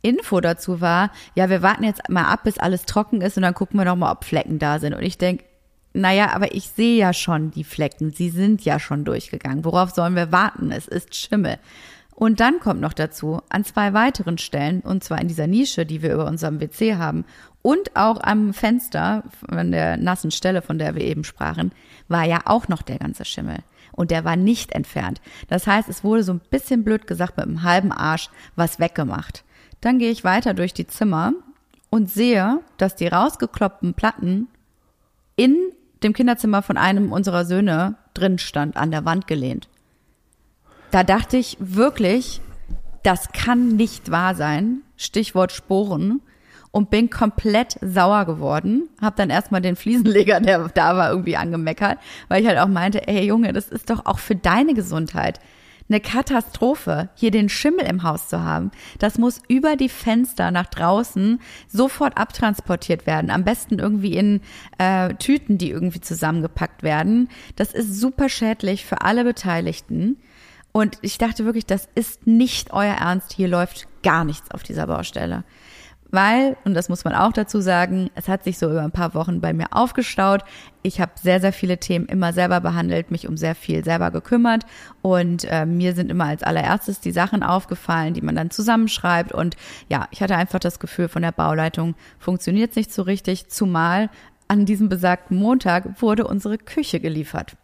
[0.02, 3.54] Info dazu war, ja, wir warten jetzt mal ab, bis alles trocken ist und dann
[3.54, 4.94] gucken wir noch mal, ob Flecken da sind.
[4.94, 5.42] Und ich denk,
[5.92, 9.64] naja, aber ich sehe ja schon die Flecken, sie sind ja schon durchgegangen.
[9.64, 10.70] Worauf sollen wir warten?
[10.70, 11.58] Es ist Schimmel.
[12.18, 16.02] Und dann kommt noch dazu, an zwei weiteren Stellen, und zwar in dieser Nische, die
[16.02, 17.24] wir über unserem WC haben,
[17.62, 21.70] und auch am Fenster von der nassen Stelle, von der wir eben sprachen,
[22.08, 23.58] war ja auch noch der ganze Schimmel.
[23.92, 25.20] Und der war nicht entfernt.
[25.46, 29.44] Das heißt, es wurde so ein bisschen blöd gesagt mit einem halben Arsch was weggemacht.
[29.80, 31.34] Dann gehe ich weiter durch die Zimmer
[31.88, 34.48] und sehe, dass die rausgekloppten Platten
[35.36, 35.56] in
[36.02, 39.68] dem Kinderzimmer von einem unserer Söhne drin stand, an der Wand gelehnt.
[40.90, 42.40] Da dachte ich wirklich,
[43.02, 44.82] das kann nicht wahr sein.
[44.96, 46.20] Stichwort Sporen.
[46.70, 48.90] Und bin komplett sauer geworden.
[49.00, 51.98] Hab dann erstmal den Fliesenleger, der da war, irgendwie angemeckert,
[52.28, 55.40] weil ich halt auch meinte, ey Junge, das ist doch auch für deine Gesundheit
[55.88, 58.70] eine Katastrophe, hier den Schimmel im Haus zu haben.
[58.98, 63.30] Das muss über die Fenster nach draußen sofort abtransportiert werden.
[63.30, 64.42] Am besten irgendwie in
[64.76, 67.28] äh, Tüten, die irgendwie zusammengepackt werden.
[67.56, 70.18] Das ist super schädlich für alle Beteiligten.
[70.78, 73.32] Und ich dachte wirklich, das ist nicht euer Ernst.
[73.32, 75.42] Hier läuft gar nichts auf dieser Baustelle.
[76.12, 79.12] Weil, und das muss man auch dazu sagen, es hat sich so über ein paar
[79.12, 80.44] Wochen bei mir aufgestaut.
[80.82, 84.66] Ich habe sehr, sehr viele Themen immer selber behandelt, mich um sehr viel selber gekümmert.
[85.02, 89.32] Und äh, mir sind immer als allererstes die Sachen aufgefallen, die man dann zusammenschreibt.
[89.32, 89.56] Und
[89.88, 94.10] ja, ich hatte einfach das Gefühl, von der Bauleitung funktioniert es nicht so richtig, zumal
[94.48, 97.56] an diesem besagten Montag wurde unsere Küche geliefert.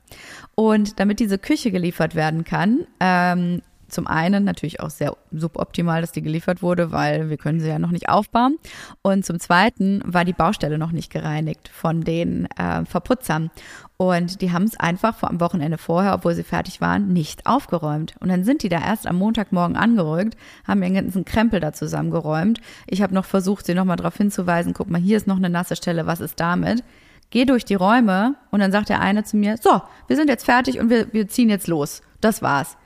[0.54, 6.12] Und damit diese Küche geliefert werden kann, ähm, zum einen natürlich auch sehr suboptimal, dass
[6.12, 8.58] die geliefert wurde, weil wir können sie ja noch nicht aufbauen.
[9.02, 13.50] Und zum zweiten war die Baustelle noch nicht gereinigt von den äh, Verputzern.
[13.96, 18.14] Und die haben es einfach vor am Wochenende vorher, obwohl sie fertig waren, nicht aufgeräumt.
[18.18, 22.60] Und dann sind die da erst am Montagmorgen angerückt, haben ihren ganzen Krempel da zusammengeräumt.
[22.88, 25.76] Ich habe noch versucht, sie nochmal darauf hinzuweisen, guck mal, hier ist noch eine nasse
[25.76, 26.82] Stelle, was ist damit?
[27.30, 30.44] Geh durch die Räume und dann sagt der eine zu mir, so, wir sind jetzt
[30.44, 32.02] fertig und wir, wir ziehen jetzt los.
[32.20, 32.76] Das war's.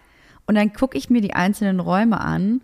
[0.46, 2.60] Und dann gucke ich mir die einzelnen Räume an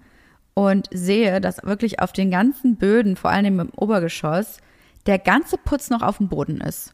[0.54, 4.58] und sehe, dass wirklich auf den ganzen Böden, vor allem im Obergeschoss,
[5.06, 6.93] der ganze Putz noch auf dem Boden ist.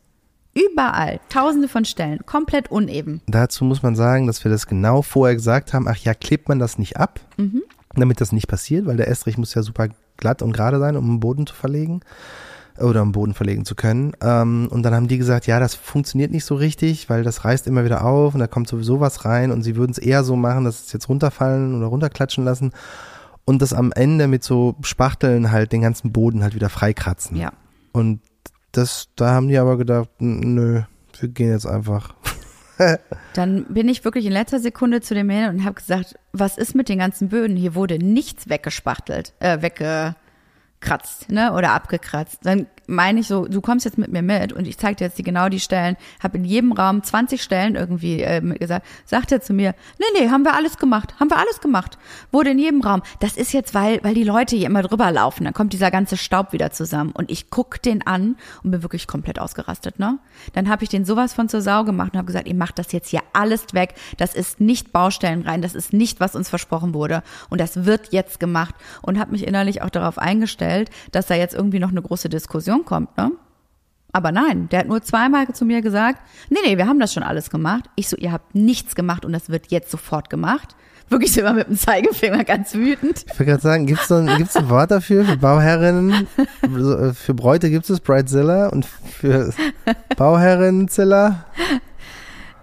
[0.73, 3.21] Überall, tausende von Stellen, komplett uneben.
[3.27, 6.59] Dazu muss man sagen, dass wir das genau vorher gesagt haben, ach ja, klebt man
[6.59, 7.63] das nicht ab, mhm.
[7.95, 11.07] damit das nicht passiert, weil der Estrich muss ja super glatt und gerade sein, um
[11.07, 12.01] den Boden zu verlegen
[12.79, 14.13] oder am Boden verlegen zu können.
[14.23, 17.67] Ähm, und dann haben die gesagt, ja, das funktioniert nicht so richtig, weil das reißt
[17.67, 20.37] immer wieder auf und da kommt sowieso was rein und sie würden es eher so
[20.37, 22.73] machen, dass es jetzt runterfallen oder runterklatschen lassen
[23.45, 27.37] und das am Ende mit so Spachteln halt den ganzen Boden halt wieder freikratzen.
[27.37, 27.53] Ja.
[27.93, 28.21] Und
[28.73, 30.83] das, da haben die aber gedacht, nö,
[31.19, 32.15] wir gehen jetzt einfach.
[33.35, 36.75] Dann bin ich wirklich in letzter Sekunde zu dem hin und habe gesagt, was ist
[36.75, 37.57] mit den ganzen Böden?
[37.57, 40.15] Hier wurde nichts weggespachtelt, äh, wegge
[40.81, 42.39] kratzt, ne, oder abgekratzt.
[42.43, 45.19] Dann meine ich so, du kommst jetzt mit mir mit und ich zeige dir jetzt
[45.19, 49.41] die, genau die Stellen, habe in jedem Raum 20 Stellen irgendwie äh, gesagt, sagt er
[49.41, 51.99] zu mir, nee, nee, haben wir alles gemacht, haben wir alles gemacht.
[52.33, 53.03] Wurde in jedem Raum.
[53.21, 56.17] Das ist jetzt, weil, weil die Leute hier immer drüber laufen, dann kommt dieser ganze
[56.17, 60.19] Staub wieder zusammen und ich guck den an und bin wirklich komplett ausgerastet, ne?
[60.53, 62.93] Dann habe ich den sowas von zur Sau gemacht und habe gesagt, ihr macht das
[62.93, 66.95] jetzt hier alles weg, das ist nicht Baustellen rein, das ist nicht, was uns versprochen
[66.95, 71.35] wurde und das wird jetzt gemacht und habe mich innerlich auch darauf eingestellt, dass da
[71.35, 73.33] jetzt irgendwie noch eine große Diskussion kommt, ne?
[74.13, 77.23] Aber nein, der hat nur zweimal zu mir gesagt, nee, nee, wir haben das schon
[77.23, 77.85] alles gemacht.
[77.95, 80.75] Ich so, ihr habt nichts gemacht und das wird jetzt sofort gemacht.
[81.09, 83.25] Wirklich immer mit dem Zeigefinger ganz wütend.
[83.27, 86.27] Ich wollte gerade sagen, gibt es so ein, gibt's ein Wort dafür für Bauherrinnen?
[86.63, 89.53] Äh, für Bräute gibt es Bridezilla und für
[90.17, 91.47] Bauherrinnenzilla?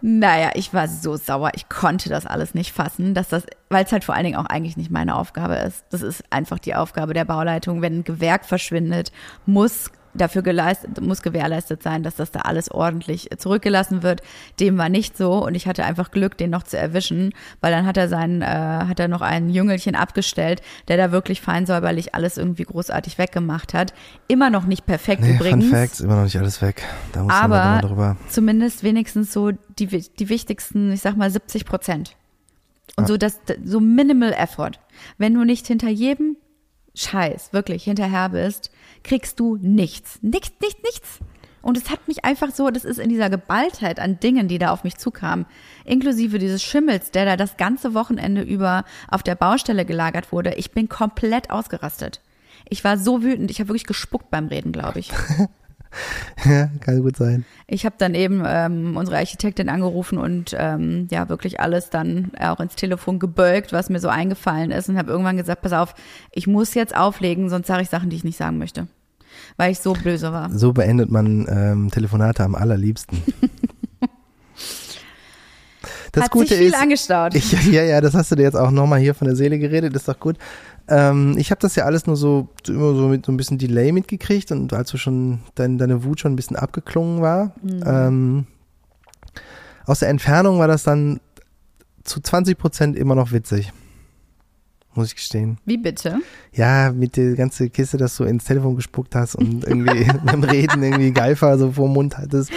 [0.01, 3.91] Naja, ich war so sauer, ich konnte das alles nicht fassen, dass das, weil es
[3.91, 5.83] halt vor allen Dingen auch eigentlich nicht meine Aufgabe ist.
[5.89, 7.81] Das ist einfach die Aufgabe der Bauleitung.
[7.81, 9.11] Wenn ein Gewerk verschwindet,
[9.45, 14.21] muss dafür geleistet, muss gewährleistet sein, dass das da alles ordentlich zurückgelassen wird.
[14.59, 17.85] Dem war nicht so und ich hatte einfach Glück, den noch zu erwischen, weil dann
[17.85, 22.37] hat er seinen, äh, hat er noch ein Jüngelchen abgestellt, der da wirklich feinsäuberlich alles
[22.37, 23.93] irgendwie großartig weggemacht hat.
[24.27, 25.65] Immer noch nicht perfekt nee, übrigens.
[25.65, 26.83] Fun Facts, immer noch nicht alles weg.
[27.13, 28.17] Da muss aber man drüber.
[28.29, 32.15] zumindest wenigstens so die, die wichtigsten, ich sag mal 70 Prozent.
[32.95, 33.07] Und ah.
[33.07, 34.79] so das, so minimal effort.
[35.17, 36.37] Wenn du nicht hinter jedem
[36.95, 38.71] Scheiß wirklich hinterher bist,
[39.07, 40.19] kriegst du nichts.
[40.21, 41.19] Nichts, nichts, nichts.
[41.61, 44.71] Und es hat mich einfach so, das ist in dieser Geballtheit an Dingen, die da
[44.71, 45.45] auf mich zukamen,
[45.83, 50.53] inklusive dieses Schimmels, der da das ganze Wochenende über auf der Baustelle gelagert wurde.
[50.53, 52.21] Ich bin komplett ausgerastet.
[52.69, 55.11] Ich war so wütend, ich habe wirklich gespuckt beim Reden, glaube ich.
[56.45, 57.45] ja, kann gut sein.
[57.67, 62.59] Ich habe dann eben ähm, unsere Architektin angerufen und ähm, ja wirklich alles dann auch
[62.59, 65.95] ins Telefon gebölkt, was mir so eingefallen ist und habe irgendwann gesagt, pass auf,
[66.31, 68.87] ich muss jetzt auflegen, sonst sage ich Sachen, die ich nicht sagen möchte,
[69.57, 70.49] weil ich so böse war.
[70.51, 73.21] So beendet man ähm, Telefonate am allerliebsten.
[76.17, 77.35] Das Hat Gute sich viel ist, angestaut.
[77.35, 79.95] Ich, ja, ja, das hast du dir jetzt auch nochmal hier von der Seele geredet,
[79.95, 80.37] ist doch gut.
[80.87, 83.91] Ähm, ich habe das ja alles nur so immer so mit so ein bisschen Delay
[83.91, 87.53] mitgekriegt und als du schon dein, deine Wut schon ein bisschen abgeklungen war.
[87.61, 87.83] Mhm.
[87.85, 88.47] Ähm,
[89.85, 91.19] aus der Entfernung war das dann
[92.03, 93.71] zu 20 Prozent immer noch witzig.
[94.97, 95.59] Muss ich gestehen.
[95.63, 96.17] Wie bitte?
[96.53, 100.81] Ja, mit der ganzen Kiste, dass du ins Telefon gespuckt hast und irgendwie beim Reden
[100.81, 102.51] irgendwie Geifer so vor dem Mund hattest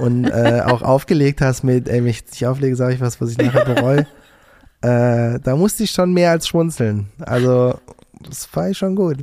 [0.00, 3.32] und äh, auch aufgelegt hast mit, ey, wenn ich nicht auflege, sage ich was, was
[3.32, 4.06] ich nachher bereue.
[4.80, 7.06] Äh, da musste ich schon mehr als schmunzeln.
[7.18, 7.80] Also,
[8.20, 9.16] das war ich schon gut.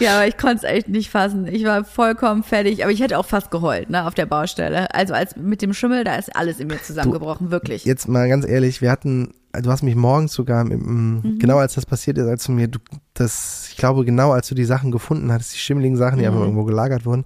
[0.00, 1.46] Ja, aber ich konnte es echt nicht fassen.
[1.46, 4.92] Ich war vollkommen fertig, aber ich hätte auch fast geheult, ne, auf der Baustelle.
[4.94, 7.84] Also als mit dem Schimmel, da ist alles in mir zusammengebrochen, du, wirklich.
[7.84, 11.38] Jetzt mal ganz ehrlich, wir hatten, du hast mich morgens sogar, mhm.
[11.38, 12.78] genau als das passiert ist, als du mir, du,
[13.14, 16.30] das, ich glaube, genau als du die Sachen gefunden hattest, die schimmeligen Sachen, die mhm.
[16.30, 17.24] einfach irgendwo gelagert wurden,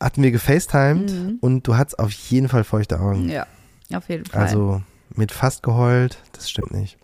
[0.00, 1.38] hatten wir gefacetimed mhm.
[1.40, 3.28] und du hattest auf jeden Fall feuchte Augen.
[3.28, 3.46] Ja,
[3.94, 4.42] auf jeden Fall.
[4.42, 4.82] Also
[5.14, 6.98] mit fast geheult, das stimmt nicht.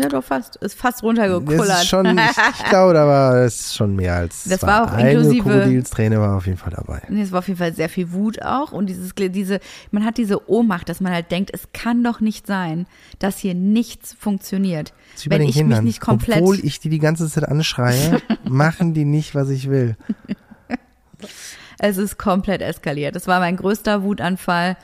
[0.00, 0.54] Ja, doch fast.
[0.56, 1.68] Ist fast runtergekullert.
[1.68, 5.10] Das ist schon, ich, glaube, da war es schon mehr als das war auch eine
[5.10, 7.02] inklusive Krokodilsträne war auf jeden Fall dabei.
[7.08, 9.58] Nee, es war auf jeden Fall sehr viel Wut auch und dieses diese
[9.90, 12.86] man hat diese Ohnmacht, dass man halt denkt, es kann doch nicht sein,
[13.18, 14.94] dass hier nichts funktioniert.
[15.26, 15.82] Wenn ich Kindern.
[15.82, 19.68] mich nicht komplett obwohl ich die die ganze Zeit anschreie, machen die nicht, was ich
[19.68, 19.96] will.
[21.80, 23.16] Es ist komplett eskaliert.
[23.16, 24.76] Es war mein größter Wutanfall.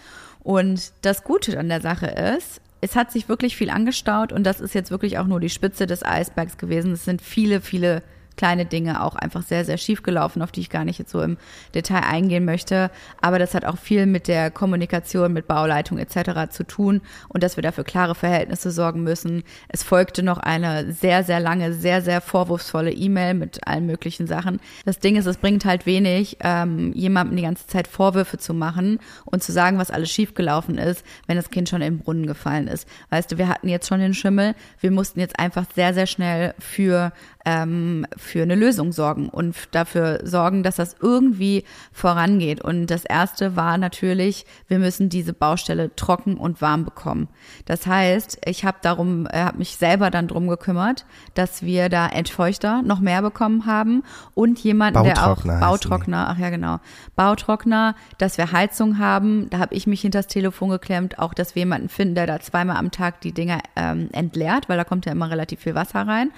[0.43, 4.61] Und das Gute an der Sache ist, es hat sich wirklich viel angestaut und das
[4.61, 6.93] ist jetzt wirklich auch nur die Spitze des Eisbergs gewesen.
[6.93, 8.03] Es sind viele, viele
[8.37, 11.21] kleine Dinge auch einfach sehr, sehr schief gelaufen, auf die ich gar nicht jetzt so
[11.21, 11.37] im
[11.75, 12.91] Detail eingehen möchte.
[13.21, 16.51] Aber das hat auch viel mit der Kommunikation, mit Bauleitung etc.
[16.51, 19.43] zu tun und dass wir dafür klare Verhältnisse sorgen müssen.
[19.69, 24.61] Es folgte noch eine sehr, sehr lange, sehr, sehr vorwurfsvolle E-Mail mit allen möglichen Sachen.
[24.85, 28.99] Das Ding ist, es bringt halt wenig, ähm, jemandem die ganze Zeit Vorwürfe zu machen
[29.25, 32.89] und zu sagen, was alles schiefgelaufen ist, wenn das Kind schon im Brunnen gefallen ist.
[33.11, 36.55] Weißt du, wir hatten jetzt schon den Schimmel, wir mussten jetzt einfach sehr, sehr schnell
[36.59, 37.13] für
[37.45, 42.63] ähm, für eine Lösung sorgen und dafür sorgen, dass das irgendwie vorangeht.
[42.63, 47.29] Und das erste war natürlich, wir müssen diese Baustelle trocken und warm bekommen.
[47.67, 51.05] Das heißt, ich habe darum, äh, habe mich selber dann drum gekümmert,
[51.35, 54.03] dass wir da Entfeuchter noch mehr bekommen haben
[54.35, 56.79] und jemanden, der auch Bautrockner, ach ja genau,
[57.17, 59.51] Bautrockner, dass wir Heizung haben.
[59.51, 62.41] Da habe ich mich hinter das Telefon geklemmt, auch dass wir jemanden finden, der da
[62.41, 66.07] zweimal am Tag die Dinger ähm, entleert, weil da kommt ja immer relativ viel Wasser
[66.07, 66.31] rein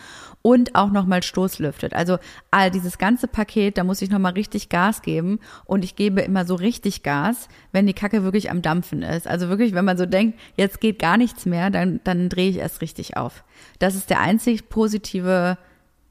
[0.46, 1.92] und auch nochmal Stoßlüftet.
[1.92, 2.18] Also
[2.52, 6.44] all dieses ganze Paket, da muss ich nochmal richtig Gas geben und ich gebe immer
[6.44, 9.26] so richtig Gas, wenn die Kacke wirklich am Dampfen ist.
[9.26, 12.58] Also wirklich, wenn man so denkt, jetzt geht gar nichts mehr, dann, dann drehe ich
[12.58, 13.42] erst richtig auf.
[13.80, 15.58] Das ist der einzig positive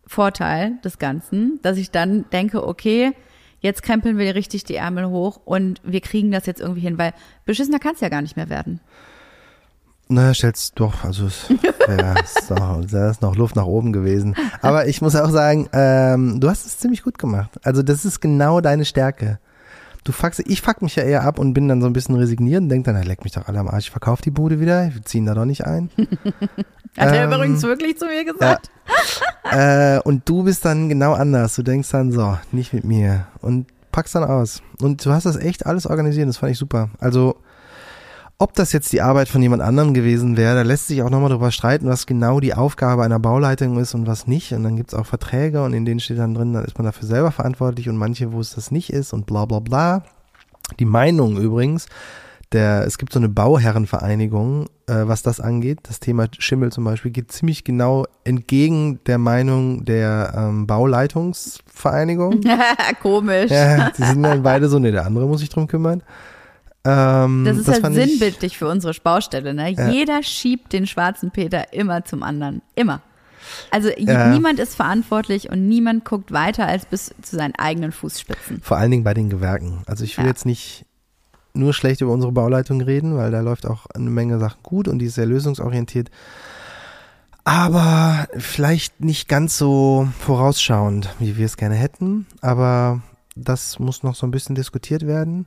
[0.06, 3.14] Vorteil des Ganzen, dass ich dann denke, okay,
[3.62, 7.14] jetzt krempeln wir richtig die Ärmel hoch und wir kriegen das jetzt irgendwie hin, weil
[7.46, 8.82] beschissener kann es ja gar nicht mehr werden.
[10.08, 11.48] Naja, stellst doch, also es
[11.88, 14.36] ja, ist noch, da ist noch Luft nach oben gewesen.
[14.62, 17.52] Aber ich muss auch sagen, ähm, du hast es ziemlich gut gemacht.
[17.64, 19.40] Also das ist genau deine Stärke.
[20.04, 22.62] Du fuckst, ich fuck mich ja eher ab und bin dann so ein bisschen resigniert
[22.62, 25.02] und denk dann, leck mich doch alle am Arsch, ich verkauf die Bude wieder, wir
[25.04, 25.90] ziehen da doch nicht ein.
[26.98, 28.70] Hat ähm, er übrigens wirklich zu mir gesagt.
[29.52, 29.96] Ja.
[29.98, 31.56] äh, und du bist dann genau anders.
[31.56, 33.28] Du denkst dann so, nicht mit mir.
[33.42, 34.62] Und packst dann aus.
[34.80, 36.90] Und du hast das echt alles organisiert, das fand ich super.
[37.00, 37.38] Also
[38.38, 41.30] ob das jetzt die Arbeit von jemand anderem gewesen wäre, da lässt sich auch nochmal
[41.30, 44.52] drüber streiten, was genau die Aufgabe einer Bauleitung ist und was nicht.
[44.52, 47.08] Und dann gibt's auch Verträge und in denen steht dann drin, dann ist man dafür
[47.08, 50.04] selber verantwortlich und manche, wo es das nicht ist und bla bla bla.
[50.80, 51.88] Die Meinung übrigens,
[52.52, 55.80] der, es gibt so eine Bauherrenvereinigung, äh, was das angeht.
[55.84, 62.42] Das Thema Schimmel zum Beispiel geht ziemlich genau entgegen der Meinung der ähm, Bauleitungsvereinigung.
[63.02, 63.52] Komisch.
[63.52, 66.04] Ja, die sind dann beide so, nee, der andere muss sich drum kümmern.
[66.86, 69.54] Ähm, das ist das halt sinnbildlich ich, für unsere Baustelle.
[69.54, 69.72] Ne?
[69.72, 69.90] Ja.
[69.90, 72.62] Jeder schiebt den schwarzen Peter immer zum anderen.
[72.76, 73.02] Immer.
[73.72, 74.28] Also ja.
[74.30, 78.62] niemand ist verantwortlich und niemand guckt weiter als bis zu seinen eigenen Fußspitzen.
[78.62, 79.82] Vor allen Dingen bei den Gewerken.
[79.88, 80.32] Also ich will ja.
[80.32, 80.86] jetzt nicht
[81.54, 85.00] nur schlecht über unsere Bauleitung reden, weil da läuft auch eine Menge Sachen gut und
[85.00, 86.10] die ist sehr lösungsorientiert.
[87.44, 92.26] Aber vielleicht nicht ganz so vorausschauend, wie wir es gerne hätten.
[92.42, 93.02] Aber
[93.36, 95.46] das muss noch so ein bisschen diskutiert werden.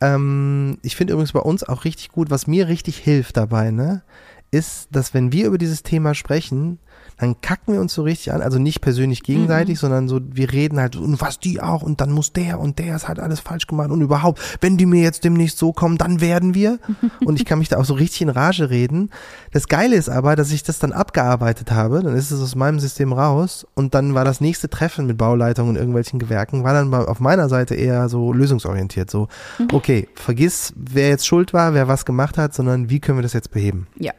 [0.00, 4.02] Ähm, ich finde übrigens bei uns auch richtig gut, was mir richtig hilft dabei, ne,
[4.50, 6.78] ist, dass wenn wir über dieses Thema sprechen,
[7.20, 9.80] dann kacken wir uns so richtig an, also nicht persönlich gegenseitig, mhm.
[9.80, 12.96] sondern so, wir reden halt, und was die auch, und dann muss der und der
[12.96, 16.22] ist halt alles falsch gemacht und überhaupt, wenn die mir jetzt demnächst so kommen, dann
[16.22, 16.78] werden wir.
[17.24, 19.10] und ich kann mich da auch so richtig in Rage reden.
[19.52, 22.80] Das Geile ist aber, dass ich das dann abgearbeitet habe, dann ist es aus meinem
[22.80, 26.92] System raus und dann war das nächste Treffen mit Bauleitungen und irgendwelchen Gewerken, war dann
[26.94, 29.28] auf meiner Seite eher so lösungsorientiert, so,
[29.58, 29.68] mhm.
[29.74, 33.34] okay, vergiss, wer jetzt schuld war, wer was gemacht hat, sondern wie können wir das
[33.34, 33.88] jetzt beheben?
[33.98, 34.12] Ja.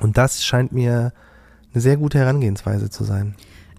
[0.00, 1.12] Und das scheint mir
[1.72, 3.34] eine sehr gute Herangehensweise zu sein.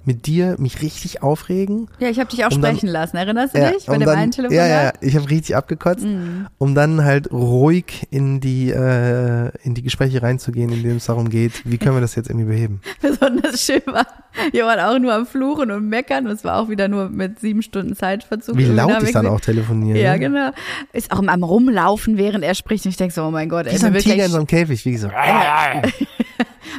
[0.06, 1.88] Mit dir mich richtig aufregen.
[2.00, 3.16] Ja, ich habe dich auch um sprechen dann, lassen.
[3.16, 4.68] Erinnerst du ja, dich bei dem dann, einen Telefonat?
[4.68, 6.48] Ja, ja, ich habe richtig abgekotzt, mhm.
[6.58, 11.30] um dann halt ruhig in die äh, in die Gespräche reinzugehen, in denen es darum
[11.30, 12.82] geht, wie können wir das jetzt irgendwie beheben.
[13.02, 14.06] Besonders schön war,
[14.52, 17.40] wir waren auch nur am Fluchen und Meckern und es war auch wieder nur mit
[17.40, 18.58] sieben Stunden Zeitverzug.
[18.58, 19.98] Wie laut ich dann auch telefoniere.
[19.98, 20.20] Ja, ne?
[20.20, 20.52] genau.
[20.92, 23.68] Ist auch am Rumlaufen, während er spricht und ich denke so, oh mein Gott.
[23.68, 25.10] Wie ey, so ein Tiger in so einem Käfig, wie so.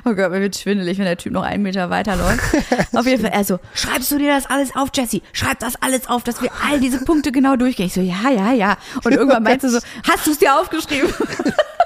[0.05, 2.41] Oh Gott, mir wird schwindelig, wenn der Typ noch einen Meter weiterläuft.
[2.93, 5.23] auf jeden Fall, er so, schreibst du dir das alles auf, Jesse?
[5.33, 7.87] Schreib das alles auf, dass wir all diese Punkte genau durchgehen.
[7.87, 8.77] Ich so, ja, ja, ja.
[9.05, 11.11] Und irgendwann meinst du so, hast du es dir aufgeschrieben?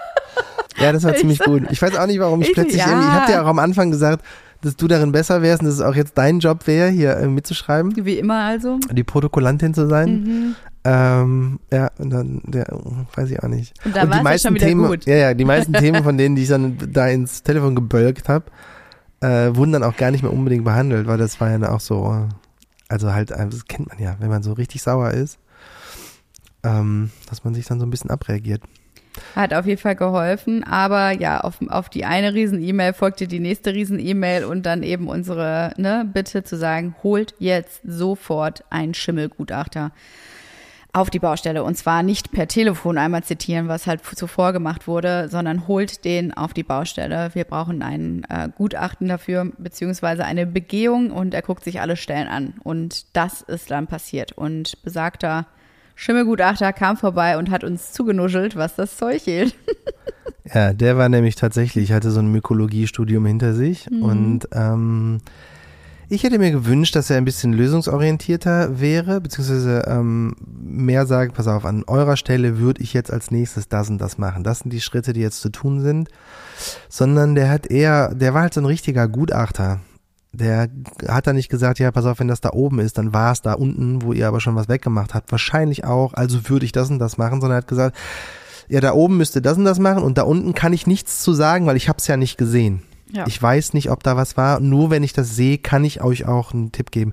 [0.79, 1.65] ja, das war ich ziemlich so, gut.
[1.71, 2.89] Ich weiß auch nicht, warum ich, ich plötzlich ja.
[2.89, 4.25] irgendwie, ich habe dir auch am Anfang gesagt,
[4.63, 7.29] dass du darin besser wärst und dass es auch jetzt dein Job wäre, hier äh,
[7.29, 7.95] mitzuschreiben.
[8.05, 8.79] Wie immer also.
[8.91, 10.11] Die Protokollantin zu sein.
[10.11, 10.57] Mhm.
[10.91, 12.67] Ähm, ja, und dann, der,
[13.15, 13.75] weiß ich auch nicht.
[13.85, 15.05] Und da es schon wieder Themen, gut.
[15.05, 18.47] Ja, ja, die meisten Themen, von denen, die ich dann da ins Telefon gebölkt habe,
[19.21, 22.27] äh, wurden dann auch gar nicht mehr unbedingt behandelt, weil das war ja auch so,
[22.89, 25.39] also halt, äh, das kennt man ja, wenn man so richtig sauer ist,
[26.65, 28.63] ähm, dass man sich dann so ein bisschen abreagiert.
[29.37, 33.75] Hat auf jeden Fall geholfen, aber ja, auf, auf die eine Riesen-E-Mail folgte die nächste
[33.75, 39.93] Riesen-E-Mail und dann eben unsere ne, Bitte zu sagen, holt jetzt sofort einen Schimmelgutachter.
[40.93, 41.65] Auf die Baustelle.
[41.65, 46.33] Und zwar nicht per Telefon einmal zitieren, was halt zuvor gemacht wurde, sondern holt den
[46.33, 47.31] auf die Baustelle.
[47.35, 52.29] Wir brauchen ein äh, Gutachten dafür, beziehungsweise eine Begehung und er guckt sich alle Stellen
[52.29, 52.55] an.
[52.65, 54.33] Und das ist dann passiert.
[54.33, 55.47] Und besagter
[55.95, 59.55] Schimmelgutachter kam vorbei und hat uns zugenuschelt, was das Zeug hielt.
[60.55, 64.03] ja, der war nämlich tatsächlich, hatte so ein Mykologiestudium hinter sich mhm.
[64.03, 65.19] und ähm,
[66.11, 71.47] ich hätte mir gewünscht, dass er ein bisschen lösungsorientierter wäre, beziehungsweise ähm, mehr sagen, pass
[71.47, 74.43] auf, an eurer Stelle würde ich jetzt als nächstes das und das machen.
[74.43, 76.09] Das sind die Schritte, die jetzt zu tun sind.
[76.89, 79.81] Sondern der hat eher, der war halt so ein richtiger Gutachter.
[80.33, 80.69] Der
[81.07, 83.43] hat da nicht gesagt, ja, pass auf, wenn das da oben ist, dann war es
[83.43, 85.31] da unten, wo ihr aber schon was weggemacht habt.
[85.31, 87.97] Wahrscheinlich auch, also würde ich das und das machen, sondern er hat gesagt,
[88.69, 91.33] ja, da oben müsste das und das machen und da unten kann ich nichts zu
[91.33, 92.83] sagen, weil ich habe es ja nicht gesehen.
[93.13, 93.27] Ja.
[93.27, 94.61] Ich weiß nicht, ob da was war.
[94.61, 97.13] Nur wenn ich das sehe, kann ich euch auch einen Tipp geben.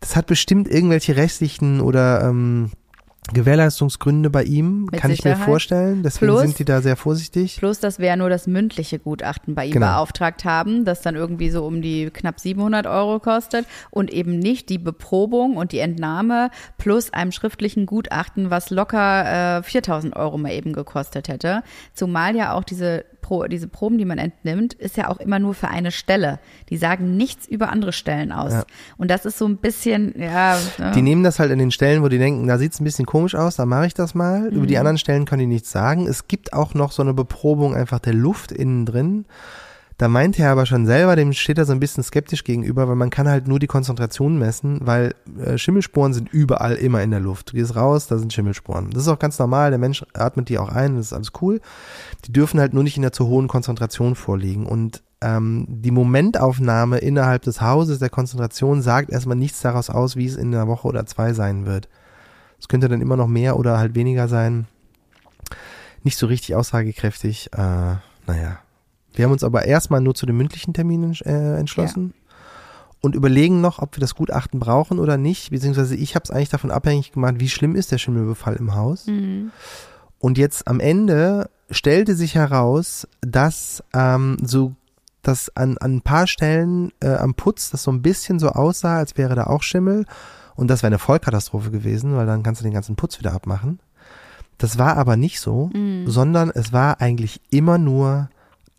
[0.00, 2.70] Das hat bestimmt irgendwelche rechtlichen oder ähm,
[3.32, 5.34] Gewährleistungsgründe bei ihm, Mit kann Sicherheit.
[5.34, 6.02] ich mir vorstellen.
[6.02, 7.58] Deswegen plus, sind die da sehr vorsichtig.
[7.58, 9.86] Plus, dass wir ja nur das mündliche Gutachten bei ihm genau.
[9.86, 14.68] beauftragt haben, das dann irgendwie so um die knapp 700 Euro kostet und eben nicht
[14.68, 20.52] die Beprobung und die Entnahme plus einem schriftlichen Gutachten, was locker äh, 4000 Euro mal
[20.52, 21.62] eben gekostet hätte.
[21.94, 25.54] Zumal ja auch diese Pro, diese Proben, die man entnimmt, ist ja auch immer nur
[25.54, 26.38] für eine Stelle.
[26.68, 28.52] Die sagen nichts über andere Stellen aus.
[28.52, 28.64] Ja.
[28.96, 30.58] Und das ist so ein bisschen, ja.
[30.78, 30.90] ja.
[30.92, 33.06] Die nehmen das halt in den Stellen, wo die denken, da sieht es ein bisschen
[33.06, 34.50] komisch aus, da mache ich das mal.
[34.50, 34.56] Mhm.
[34.56, 34.80] Über die mhm.
[34.80, 36.06] anderen Stellen können die nichts sagen.
[36.06, 39.24] Es gibt auch noch so eine Beprobung einfach der Luft innen drin.
[40.00, 42.96] Da meint er aber schon selber, dem steht er so ein bisschen skeptisch gegenüber, weil
[42.96, 47.20] man kann halt nur die Konzentration messen, weil äh, Schimmelsporen sind überall immer in der
[47.20, 47.50] Luft.
[47.50, 48.88] Du gehst raus, da sind Schimmelsporen.
[48.92, 51.60] Das ist auch ganz normal, der Mensch atmet die auch ein, das ist alles cool.
[52.24, 54.64] Die dürfen halt nur nicht in der zu hohen Konzentration vorliegen.
[54.64, 60.24] Und ähm, die Momentaufnahme innerhalb des Hauses der Konzentration sagt erstmal nichts daraus aus, wie
[60.24, 61.90] es in einer Woche oder zwei sein wird.
[62.58, 64.66] Es könnte dann immer noch mehr oder halt weniger sein.
[66.04, 67.50] Nicht so richtig aussagekräftig.
[67.52, 67.96] Äh,
[68.26, 68.60] naja,
[69.14, 72.14] wir haben uns aber erstmal nur zu den mündlichen Terminen äh, entschlossen.
[72.14, 72.20] Ja.
[73.02, 75.50] Und überlegen noch, ob wir das Gutachten brauchen oder nicht.
[75.50, 79.06] Beziehungsweise ich habe es eigentlich davon abhängig gemacht, wie schlimm ist der Schimmelbefall im Haus.
[79.06, 79.52] Mhm.
[80.18, 84.74] Und jetzt am Ende stellte sich heraus, dass ähm, so
[85.22, 88.96] dass an, an ein paar Stellen äh, am Putz das so ein bisschen so aussah,
[88.96, 90.06] als wäre da auch Schimmel.
[90.56, 93.80] Und das wäre eine Vollkatastrophe gewesen, weil dann kannst du den ganzen Putz wieder abmachen.
[94.58, 96.08] Das war aber nicht so, mhm.
[96.08, 98.28] sondern es war eigentlich immer nur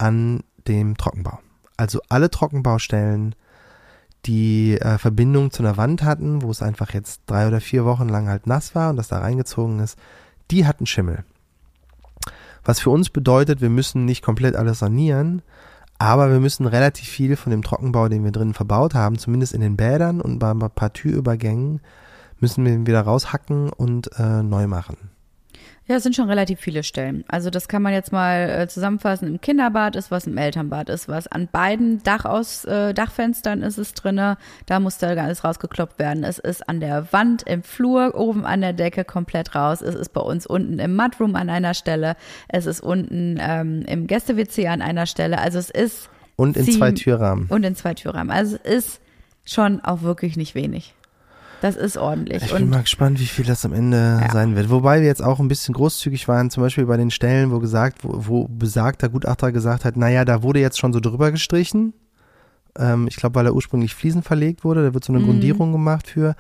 [0.02, 1.40] an dem Trockenbau.
[1.78, 3.36] Also alle Trockenbaustellen,
[4.26, 8.10] die äh, Verbindung zu einer Wand hatten, wo es einfach jetzt drei oder vier Wochen
[8.10, 9.98] lang halt nass war und das da reingezogen ist,
[10.50, 11.24] die hatten Schimmel.
[12.64, 15.42] Was für uns bedeutet, wir müssen nicht komplett alles sanieren,
[15.98, 19.62] aber wir müssen relativ viel von dem Trockenbau, den wir drinnen verbaut haben, zumindest in
[19.62, 21.80] den Bädern und bei ein paar Türübergängen,
[22.40, 25.11] müssen wir ihn wieder raushacken und äh, neu machen.
[25.88, 27.26] Ja, es sind schon relativ viele Stellen.
[27.28, 29.28] Also das kann man jetzt mal äh, zusammenfassen.
[29.28, 31.28] Im Kinderbad ist was, im Elternbad ist was.
[31.28, 34.38] An beiden Dachaus, äh, Dachfenstern ist es drinne.
[34.68, 36.24] Da muss da alles rausgekloppt werden.
[36.24, 39.82] Es ist an der Wand, im Flur, oben an der Decke komplett raus.
[39.82, 42.16] Es ist bei uns unten im Mudroom an einer Stelle.
[42.48, 45.40] Es ist unten ähm, im Gäste-WC an einer Stelle.
[45.40, 47.48] Also es ist und in zwei Türrahmen.
[47.48, 48.32] Und in zwei Türrahmen.
[48.32, 49.02] Also es ist
[49.46, 50.94] schon auch wirklich nicht wenig.
[51.62, 52.42] Das ist ordentlich.
[52.42, 54.32] Ich bin mal gespannt, wie viel das am Ende ja.
[54.32, 54.72] sein wird.
[54.72, 58.04] Wobei wir jetzt auch ein bisschen großzügig waren, zum Beispiel bei den Stellen, wo gesagt,
[58.04, 61.94] wo, wo besagter Gutachter gesagt hat, naja, da wurde jetzt schon so drüber gestrichen.
[62.80, 65.28] Ähm, ich glaube, weil er ursprünglich Fliesen verlegt wurde, da wird so eine mhm.
[65.28, 66.36] Grundierung gemacht für.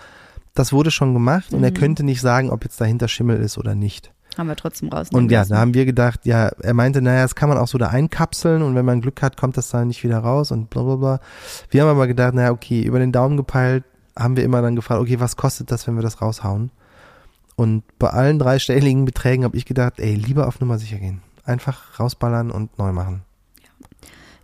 [0.55, 1.59] Das wurde schon gemacht mhm.
[1.59, 1.75] und er mhm.
[1.75, 4.11] könnte nicht sagen, ob jetzt dahinter Schimmel ist oder nicht.
[4.39, 5.09] Haben wir trotzdem raus.
[5.11, 7.77] Und ja, da haben wir gedacht, ja, er meinte, naja, das kann man auch so
[7.77, 10.81] da einkapseln und wenn man Glück hat, kommt das da nicht wieder raus und bla
[10.81, 11.19] bla bla.
[11.69, 13.83] Wir haben aber gedacht, naja, okay, über den Daumen gepeilt,
[14.17, 16.71] haben wir immer dann gefragt, okay, was kostet das, wenn wir das raushauen?
[17.55, 21.21] Und bei allen dreistelligen Beträgen habe ich gedacht, ey, lieber auf Nummer sicher gehen.
[21.43, 23.23] Einfach rausballern und neu machen.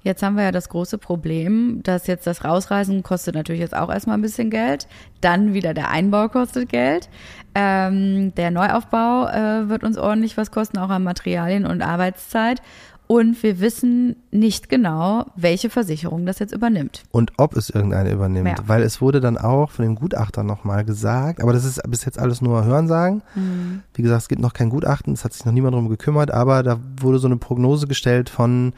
[0.03, 3.91] Jetzt haben wir ja das große Problem, dass jetzt das Rausreisen kostet natürlich jetzt auch
[3.91, 4.87] erstmal ein bisschen Geld.
[5.19, 7.09] Dann wieder der Einbau kostet Geld.
[7.55, 12.61] Ähm, der Neuaufbau äh, wird uns ordentlich was kosten, auch an Materialien und Arbeitszeit.
[13.07, 17.03] Und wir wissen nicht genau, welche Versicherung das jetzt übernimmt.
[17.11, 18.59] Und ob es irgendeine übernimmt.
[18.59, 18.67] Ja.
[18.67, 22.19] Weil es wurde dann auch von dem Gutachter nochmal gesagt, aber das ist bis jetzt
[22.19, 23.23] alles nur Hörensagen.
[23.35, 23.81] Mhm.
[23.93, 26.63] Wie gesagt, es gibt noch kein Gutachten, es hat sich noch niemand darum gekümmert, aber
[26.63, 28.73] da wurde so eine Prognose gestellt von,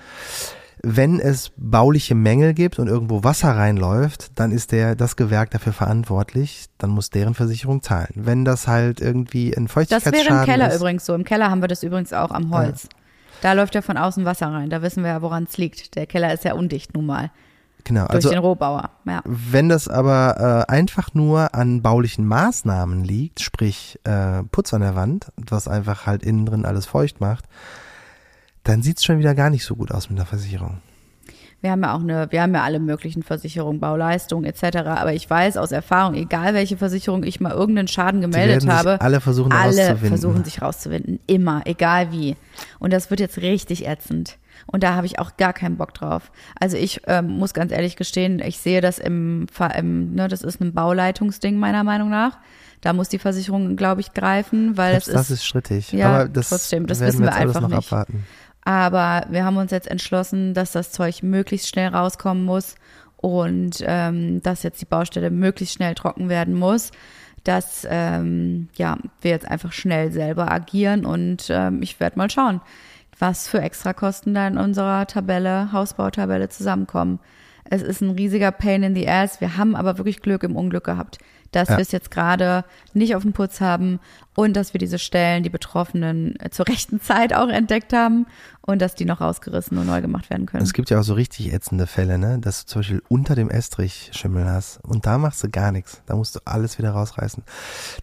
[0.84, 5.74] wenn es bauliche Mängel gibt und irgendwo Wasser reinläuft, dann ist der, das Gewerk dafür
[5.74, 8.10] verantwortlich, dann muss deren Versicherung zahlen.
[8.14, 10.26] Wenn das halt irgendwie ein Feuchtigkeitsschaden ist.
[10.28, 11.16] Das wäre im Keller ist, übrigens so.
[11.16, 12.84] Im Keller haben wir das übrigens auch am Holz.
[12.84, 12.99] Ja.
[13.42, 14.70] Da läuft ja von außen Wasser rein.
[14.70, 15.96] Da wissen wir ja, woran es liegt.
[15.96, 17.32] Der Keller ist ja undicht nun mal.
[17.86, 18.92] Genau, durch also den Rohbauer.
[19.06, 19.22] Ja.
[19.26, 24.96] wenn das aber äh, einfach nur an baulichen Maßnahmen liegt, sprich äh, Putz an der
[24.96, 27.46] Wand, was einfach halt innen drin alles feucht macht,
[28.64, 30.82] dann sieht's schon wieder gar nicht so gut aus mit der Versicherung.
[31.62, 34.78] Wir haben ja auch eine, wir haben ja alle möglichen Versicherungen, Bauleistungen etc.
[34.86, 39.20] Aber ich weiß aus Erfahrung, egal welche Versicherung ich mal irgendeinen Schaden gemeldet habe, alle
[39.20, 41.20] versuchen alle versuchen sich rauszuwinden.
[41.28, 42.38] Immer, egal wie.
[42.80, 44.38] Und das wird jetzt richtig ätzend.
[44.68, 46.32] Und da habe ich auch gar keinen Bock drauf.
[46.60, 49.47] Also ich ähm, muss ganz ehrlich gestehen, ich sehe das im,
[49.78, 52.38] im ne, das ist ein Bauleitungsding meiner Meinung nach.
[52.82, 55.91] Da muss die Versicherung, glaube ich, greifen, weil Selbst es das ist ist strittig.
[55.91, 57.78] Ja, aber das trotzdem, das wissen wir wir einfach noch nicht.
[57.78, 58.26] abwarten.
[58.70, 62.76] Aber wir haben uns jetzt entschlossen, dass das Zeug möglichst schnell rauskommen muss
[63.18, 66.92] und ähm, dass jetzt die Baustelle möglichst schnell trocken werden muss.
[67.44, 72.62] Dass ähm, ja, wir jetzt einfach schnell selber agieren und ähm, ich werde mal schauen,
[73.18, 77.20] was für Extrakosten da in unserer Tabelle, Hausbautabelle zusammenkommen.
[77.64, 79.42] Es ist ein riesiger Pain in the Ass.
[79.42, 81.18] Wir haben aber wirklich Glück im Unglück gehabt,
[81.52, 81.78] dass Ja.
[81.78, 84.00] wir es jetzt gerade nicht auf dem Putz haben
[84.36, 88.26] und dass wir diese Stellen, die Betroffenen äh, zur rechten Zeit auch entdeckt haben
[88.62, 90.64] und dass die noch rausgerissen und neu gemacht werden können.
[90.64, 92.38] Es gibt ja auch so richtig ätzende Fälle, ne?
[92.39, 96.02] dass du zum Beispiel unter dem Estrich Schimmel hast und da machst du gar nichts.
[96.06, 97.43] Da musst du alles wieder rausreißen.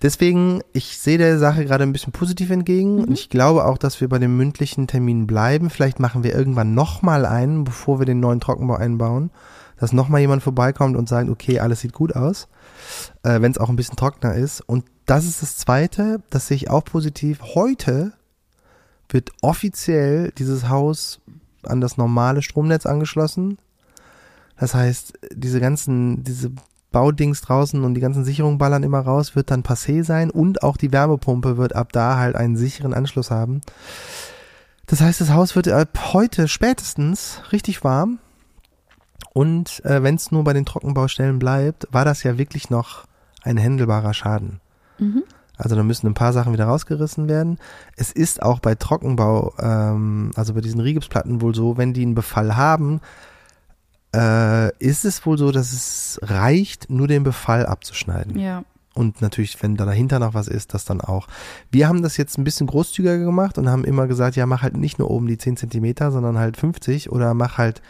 [0.03, 4.01] Deswegen, ich sehe der Sache gerade ein bisschen positiv entgegen und ich glaube auch, dass
[4.01, 5.71] wir bei dem mündlichen Termin bleiben.
[5.71, 9.31] Vielleicht machen wir irgendwann nochmal einen, bevor wir den neuen Trockenbau einbauen,
[9.79, 12.49] dass nochmal jemand vorbeikommt und sagt, okay, alles sieht gut aus,
[13.23, 14.61] äh, wenn es auch ein bisschen trockener ist.
[14.61, 17.41] Und das ist das Zweite, das sehe ich auch positiv.
[17.55, 18.13] Heute
[19.09, 21.21] wird offiziell dieses Haus
[21.63, 23.59] an das normale Stromnetz angeschlossen.
[24.59, 26.51] Das heißt, diese ganzen, diese
[26.93, 30.77] Baudings draußen und die ganzen Sicherungen ballern immer raus, wird dann passé sein und auch
[30.77, 33.61] die Wärmepumpe wird ab da halt einen sicheren Anschluss haben.
[34.87, 38.19] Das heißt, das Haus wird ab heute spätestens richtig warm.
[39.37, 43.05] Und äh, wenn es nur bei den Trockenbaustellen bleibt, war das ja wirklich noch
[43.43, 44.61] ein händelbarer Schaden.
[45.59, 47.59] Also da müssen ein paar Sachen wieder rausgerissen werden.
[47.97, 52.15] Es ist auch bei Trockenbau, ähm, also bei diesen Rigipsplatten wohl so, wenn die einen
[52.15, 53.03] Befall haben,
[54.15, 58.39] äh, ist es wohl so, dass es reicht, nur den Befall abzuschneiden.
[58.39, 58.65] ja.
[58.95, 61.29] Und natürlich, wenn da dahinter noch was ist, das dann auch.
[61.71, 64.79] Wir haben das jetzt ein bisschen großzügiger gemacht und haben immer gesagt, ja, mach halt
[64.79, 67.83] nicht nur oben die 10 Zentimeter, sondern halt 50 oder mach halt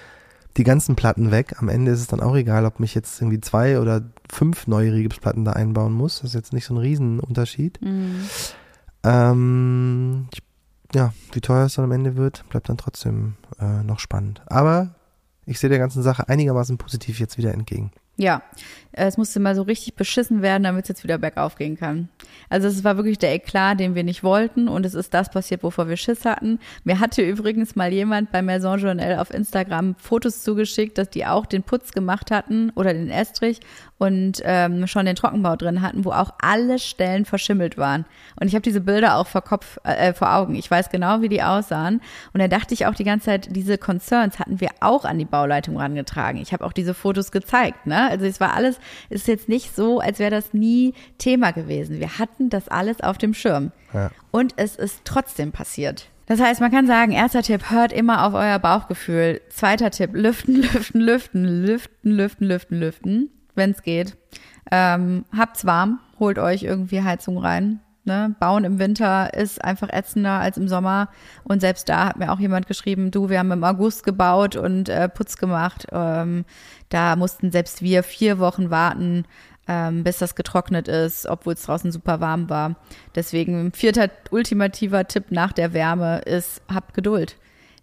[0.57, 1.57] die ganzen Platten weg.
[1.59, 4.93] Am Ende ist es dann auch egal, ob mich jetzt irgendwie zwei oder fünf neue
[4.93, 6.21] Rigipsplatten da einbauen muss.
[6.21, 7.81] Das ist jetzt nicht so ein Riesenunterschied.
[7.83, 8.29] Mhm.
[9.05, 10.43] Ähm, ich,
[10.95, 14.43] ja, wie teuer es dann am Ende wird, bleibt dann trotzdem äh, noch spannend.
[14.47, 14.95] Aber
[15.45, 17.93] ich sehe der ganzen Sache einigermaßen positiv jetzt wieder entgegen.
[18.17, 18.43] Ja,
[18.97, 22.09] es musste mal so richtig beschissen werden, damit es jetzt wieder bergauf gehen kann.
[22.49, 25.63] Also es war wirklich der Eklat, den wir nicht wollten und es ist das passiert,
[25.63, 26.59] wovor wir Schiss hatten.
[26.85, 31.45] Mir hatte übrigens mal jemand bei Maison Journal auf Instagram Fotos zugeschickt, dass die auch
[31.45, 33.61] den Putz gemacht hatten oder den Estrich
[33.99, 38.05] und ähm, schon den Trockenbau drin hatten, wo auch alle Stellen verschimmelt waren.
[38.39, 40.55] Und ich habe diese Bilder auch vor Kopf, äh, vor Augen.
[40.55, 42.03] Ich weiß genau, wie die aussahen.
[42.35, 45.25] Und da dachte ich auch die ganze Zeit, diese Concerns hatten wir auch an die
[45.25, 46.41] Bauleitung rangetragen.
[46.41, 47.87] Ich habe auch diese Fotos gezeigt.
[47.87, 48.11] Ne?
[48.11, 48.79] Also es war alles,
[49.11, 52.01] es ist jetzt nicht so, als wäre das nie Thema gewesen.
[52.01, 53.73] Wir hatten das alles auf dem Schirm.
[53.93, 54.11] Ja.
[54.31, 56.09] Und es ist trotzdem passiert.
[56.27, 59.41] Das heißt, man kann sagen, erster Tipp, hört immer auf euer Bauchgefühl.
[59.49, 64.17] Zweiter Tipp, lüften, lüften, lüften, lüften, lüften, lüften, lüften, wenn es geht.
[64.73, 67.81] Ähm, habt's warm, holt euch irgendwie Heizung rein.
[68.07, 68.35] Ne?
[68.39, 71.09] Bauen im Winter ist einfach ätzender als im Sommer.
[71.45, 74.89] Und selbst da hat mir auch jemand geschrieben, du, wir haben im August gebaut und
[74.89, 75.87] äh, Putz gemacht.
[75.93, 76.45] Ähm,
[76.89, 79.25] da mussten selbst wir vier Wochen warten,
[79.69, 82.77] ähm, bis das getrocknet ist, obwohl es draußen super warm war.
[83.15, 87.37] Deswegen vierter ultimativer Tipp nach der Wärme ist, habt Geduld.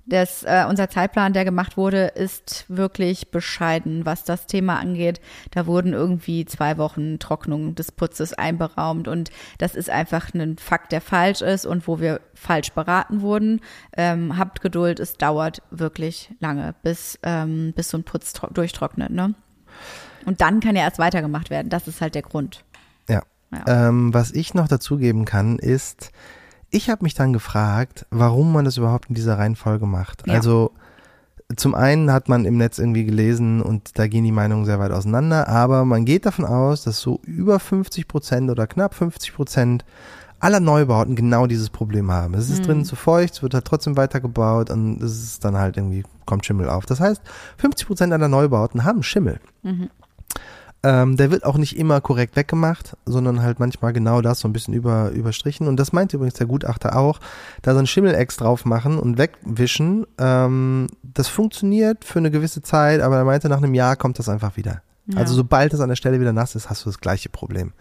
[0.06, 5.22] Das, äh, unser Zeitplan, der gemacht wurde, ist wirklich bescheiden, was das Thema angeht.
[5.52, 10.92] Da wurden irgendwie zwei Wochen Trocknung des Putzes einberaumt und das ist einfach ein Fakt,
[10.92, 13.62] der falsch ist und wo wir falsch beraten wurden.
[13.96, 19.10] Ähm, habt Geduld, es dauert wirklich lange, bis, ähm, bis so ein Putz tro- durchtrocknet.
[19.10, 19.34] Ne?
[20.26, 21.70] Und dann kann ja erst weitergemacht werden.
[21.70, 22.66] Das ist halt der Grund.
[23.08, 23.22] Ja.
[23.52, 23.88] Ja.
[23.88, 26.12] Ähm, was ich noch dazugeben kann, ist,
[26.74, 30.28] ich habe mich dann gefragt, warum man das überhaupt in dieser Reihenfolge macht.
[30.28, 30.34] Ja.
[30.34, 30.72] Also
[31.56, 34.92] zum einen hat man im Netz irgendwie gelesen und da gehen die Meinungen sehr weit
[34.92, 39.86] auseinander, aber man geht davon aus, dass so über 50 Prozent oder knapp 50 Prozent
[40.40, 42.34] aller Neubauten genau dieses Problem haben.
[42.34, 42.64] Es ist Mhm.
[42.66, 46.46] drinnen zu feucht, es wird halt trotzdem weitergebaut und es ist dann halt irgendwie, kommt
[46.46, 46.88] Schimmel auf.
[46.88, 47.22] Das heißt,
[47.58, 49.40] 50 Prozent aller Neubauten haben Schimmel.
[49.62, 49.90] Mhm.
[50.86, 54.54] Ähm, der wird auch nicht immer korrekt weggemacht, sondern halt manchmal genau das so ein
[54.54, 55.68] bisschen über, überstrichen.
[55.68, 57.20] Und das meint übrigens der Gutachter auch,
[57.62, 60.06] da so ein Schimmelex drauf machen und wegwischen.
[60.18, 64.28] Ähm, das funktioniert für eine gewisse Zeit, aber er meinte, nach einem Jahr kommt das
[64.28, 64.82] einfach wieder.
[65.06, 65.20] Ja.
[65.20, 67.74] Also sobald es an der Stelle wieder nass ist, hast du das gleiche Problem.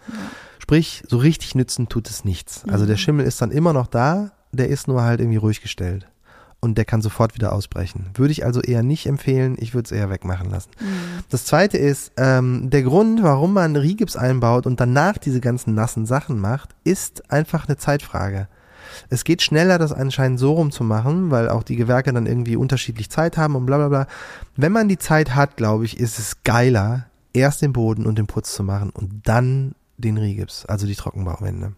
[0.59, 2.63] Sprich, so richtig nützen tut es nichts.
[2.69, 6.07] Also der Schimmel ist dann immer noch da, der ist nur halt irgendwie ruhig gestellt.
[6.63, 8.05] Und der kann sofort wieder ausbrechen.
[8.13, 10.69] Würde ich also eher nicht empfehlen, ich würde es eher wegmachen lassen.
[11.29, 16.05] Das zweite ist, ähm, der Grund, warum man Rigips einbaut und danach diese ganzen nassen
[16.05, 18.47] Sachen macht, ist einfach eine Zeitfrage.
[19.09, 22.55] Es geht schneller, das anscheinend so rum zu machen, weil auch die Gewerke dann irgendwie
[22.55, 24.07] unterschiedlich Zeit haben und bla bla bla.
[24.55, 28.27] Wenn man die Zeit hat, glaube ich, ist es geiler, erst den Boden und den
[28.27, 31.73] Putz zu machen und dann den Rigips, also die Trockenbauwände.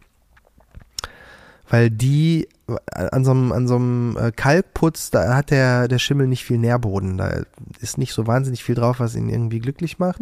[1.76, 2.48] Weil die
[2.90, 6.58] an so einem, an so einem äh, Kalkputz, da hat der, der Schimmel nicht viel
[6.58, 7.18] Nährboden.
[7.18, 7.42] Da
[7.82, 10.22] ist nicht so wahnsinnig viel drauf, was ihn irgendwie glücklich macht.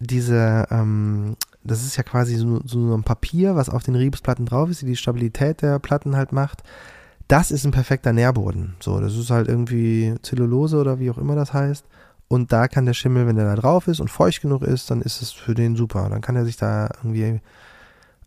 [0.00, 4.68] Diese, ähm, das ist ja quasi so, so ein Papier, was auf den Riebsplatten drauf
[4.68, 6.62] ist, die die Stabilität der Platten halt macht.
[7.26, 8.76] Das ist ein perfekter Nährboden.
[8.80, 11.86] So, das ist halt irgendwie Zellulose oder wie auch immer das heißt.
[12.28, 15.00] Und da kann der Schimmel, wenn der da drauf ist und feucht genug ist, dann
[15.00, 16.08] ist es für den super.
[16.10, 17.40] Dann kann er sich da irgendwie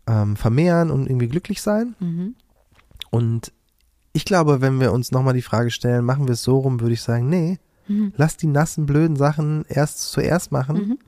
[0.06, 1.94] ähm, vermehren und irgendwie glücklich sein.
[2.00, 2.34] Mhm.
[3.10, 3.52] Und
[4.12, 6.94] ich glaube, wenn wir uns nochmal die Frage stellen, machen wir es so rum, würde
[6.94, 8.12] ich sagen, nee, Mhm.
[8.16, 10.98] lass die nassen, blöden Sachen erst zuerst machen Mhm.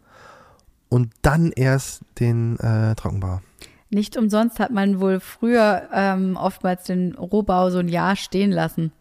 [0.90, 3.40] und dann erst den äh, Trockenbau.
[3.88, 8.92] Nicht umsonst hat man wohl früher ähm, oftmals den Rohbau so ein Jahr stehen lassen,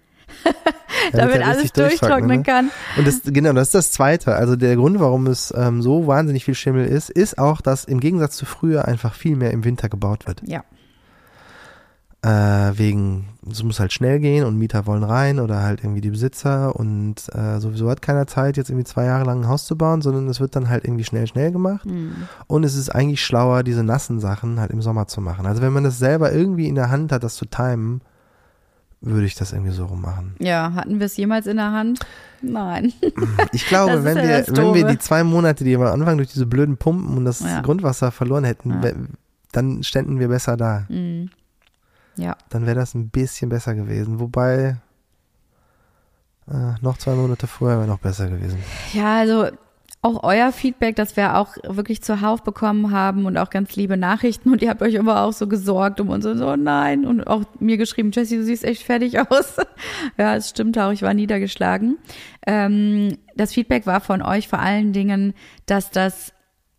[1.11, 2.43] damit er alles durchtrocknen ne?
[2.43, 2.71] kann.
[2.97, 4.35] Und das, genau, das ist das Zweite.
[4.35, 7.99] Also der Grund, warum es ähm, so wahnsinnig viel Schimmel ist, ist auch, dass im
[7.99, 10.41] Gegensatz zu früher einfach viel mehr im Winter gebaut wird.
[10.45, 10.63] Ja.
[12.21, 16.09] Äh, wegen, es muss halt schnell gehen und Mieter wollen rein oder halt irgendwie die
[16.09, 19.77] Besitzer und äh, sowieso hat keiner Zeit, jetzt irgendwie zwei Jahre lang ein Haus zu
[19.77, 21.85] bauen, sondern es wird dann halt irgendwie schnell, schnell gemacht.
[21.85, 22.15] Mhm.
[22.47, 25.45] Und es ist eigentlich schlauer, diese nassen Sachen halt im Sommer zu machen.
[25.45, 28.01] Also wenn man das selber irgendwie in der Hand hat, das zu timen,
[29.01, 30.35] würde ich das irgendwie so rummachen.
[30.39, 31.99] Ja, hatten wir es jemals in der Hand?
[32.41, 32.93] Nein.
[33.51, 36.31] Ich glaube, wenn ja wir, wenn wir die zwei Monate, die wir am Anfang durch
[36.31, 37.61] diese blöden Pumpen und das Ja.
[37.61, 38.91] Grundwasser verloren hätten, Ja.
[39.51, 40.85] dann ständen wir besser da.
[40.89, 41.29] Mhm.
[42.17, 42.35] Ja.
[42.49, 44.19] Dann wäre das ein bisschen besser gewesen.
[44.19, 44.77] Wobei,
[46.47, 48.59] äh, noch zwei Monate vorher wäre noch besser gewesen.
[48.93, 49.49] Ja, also
[50.05, 54.51] auch euer Feedback, das wir auch wirklich zuhauf bekommen haben und auch ganz liebe Nachrichten
[54.51, 57.05] und ihr habt euch immer auch so gesorgt um uns und so, nein.
[57.05, 59.55] Und auch mir geschrieben, Jessie, du siehst echt fertig aus.
[60.17, 61.97] ja, es stimmt auch, ich war niedergeschlagen.
[62.45, 65.33] Ähm, das Feedback war von euch vor allen Dingen,
[65.65, 66.33] dass das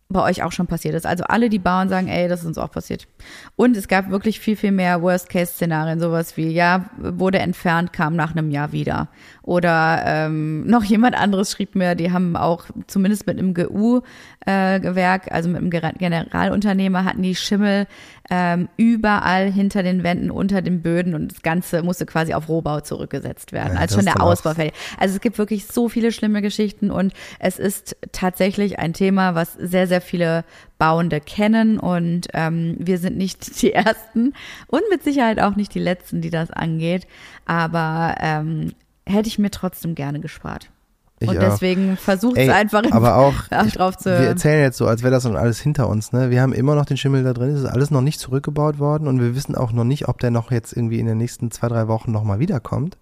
[0.08, 1.06] bei euch auch schon passiert ist.
[1.06, 3.08] Also alle, die bauen, sagen, ey, das ist uns auch passiert.
[3.56, 8.30] Und es gab wirklich viel, viel mehr Worst-Case-Szenarien, sowas wie, ja, wurde entfernt, kam nach
[8.30, 9.08] einem Jahr wieder.
[9.46, 15.48] Oder ähm, noch jemand anderes schrieb mir, die haben auch zumindest mit einem GU-Gewerk, also
[15.48, 17.86] mit einem Generalunternehmer, hatten die Schimmel
[18.28, 22.80] ähm, überall hinter den Wänden, unter den Böden und das Ganze musste quasi auf Rohbau
[22.80, 24.74] zurückgesetzt werden, Ja, als schon der Ausbau fertig.
[24.98, 29.52] Also es gibt wirklich so viele schlimme Geschichten und es ist tatsächlich ein Thema, was
[29.52, 30.44] sehr, sehr viele
[30.78, 34.32] Bauende kennen und ähm, wir sind nicht die Ersten
[34.66, 37.06] und mit Sicherheit auch nicht die Letzten, die das angeht,
[37.46, 38.72] aber ähm,
[39.06, 40.70] hätte ich mir trotzdem gerne gespart.
[41.18, 41.40] Ich und auch.
[41.40, 43.34] deswegen versucht es einfach aber auch,
[43.66, 46.12] ich, drauf zu wir erzählen jetzt so, als wäre das schon alles hinter uns.
[46.12, 46.30] Ne?
[46.30, 49.08] Wir haben immer noch den Schimmel da drin, es ist alles noch nicht zurückgebaut worden
[49.08, 51.68] und wir wissen auch noch nicht, ob der noch jetzt irgendwie in den nächsten zwei,
[51.68, 52.98] drei Wochen nochmal wiederkommt.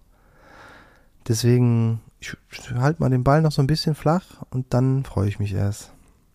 [1.27, 5.27] Deswegen, ich, ich halte mal den Ball noch so ein bisschen flach und dann freue
[5.27, 5.91] ich mich erst.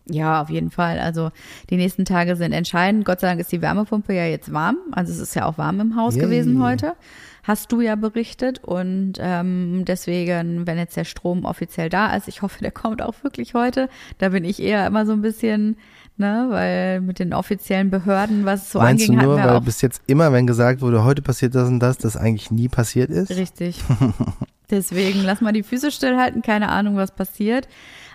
[0.09, 0.99] Ja, auf jeden Fall.
[0.99, 1.31] Also
[1.69, 3.05] die nächsten Tage sind entscheidend.
[3.05, 4.77] Gott sei Dank ist die Wärmepumpe ja jetzt warm.
[4.91, 6.25] Also es ist ja auch warm im Haus Yay.
[6.25, 6.95] gewesen heute.
[7.43, 8.63] Hast du ja berichtet.
[8.63, 13.23] Und ähm, deswegen, wenn jetzt der Strom offiziell da ist, ich hoffe, der kommt auch
[13.23, 13.89] wirklich heute.
[14.17, 15.77] Da bin ich eher immer so ein bisschen,
[16.17, 20.01] ne, weil mit den offiziellen Behörden, was so Meinst anging, du nur, weil bis jetzt
[20.07, 23.29] immer, wenn gesagt wurde, heute passiert das und das, das eigentlich nie passiert ist?
[23.31, 23.83] Richtig.
[24.71, 27.67] Deswegen lass mal die Füße stillhalten, keine Ahnung, was passiert.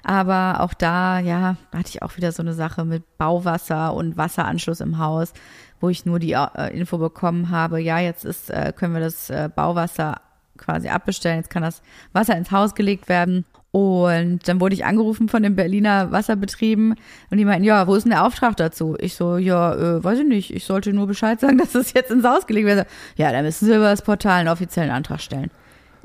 [0.09, 4.81] Aber auch da, ja, hatte ich auch wieder so eine Sache mit Bauwasser und Wasseranschluss
[4.81, 5.33] im Haus,
[5.81, 9.31] wo ich nur die äh, Info bekommen habe, ja, jetzt ist, äh, können wir das
[9.31, 10.21] äh, Bauwasser
[10.59, 11.83] quasi abbestellen, jetzt kann das
[12.13, 13.47] Wasser ins Haus gelegt werden.
[13.73, 16.95] Und dann wurde ich angerufen von den Berliner Wasserbetrieben
[17.31, 18.95] und die meinten, ja, wo ist denn der Auftrag dazu?
[19.01, 22.13] Ich so, ja, äh, weiß ich nicht, ich sollte nur Bescheid sagen, dass es jetzt
[22.13, 22.87] ins Haus gelegt wird.
[23.17, 25.51] Ja, dann müssen Sie über das Portal einen offiziellen Antrag stellen.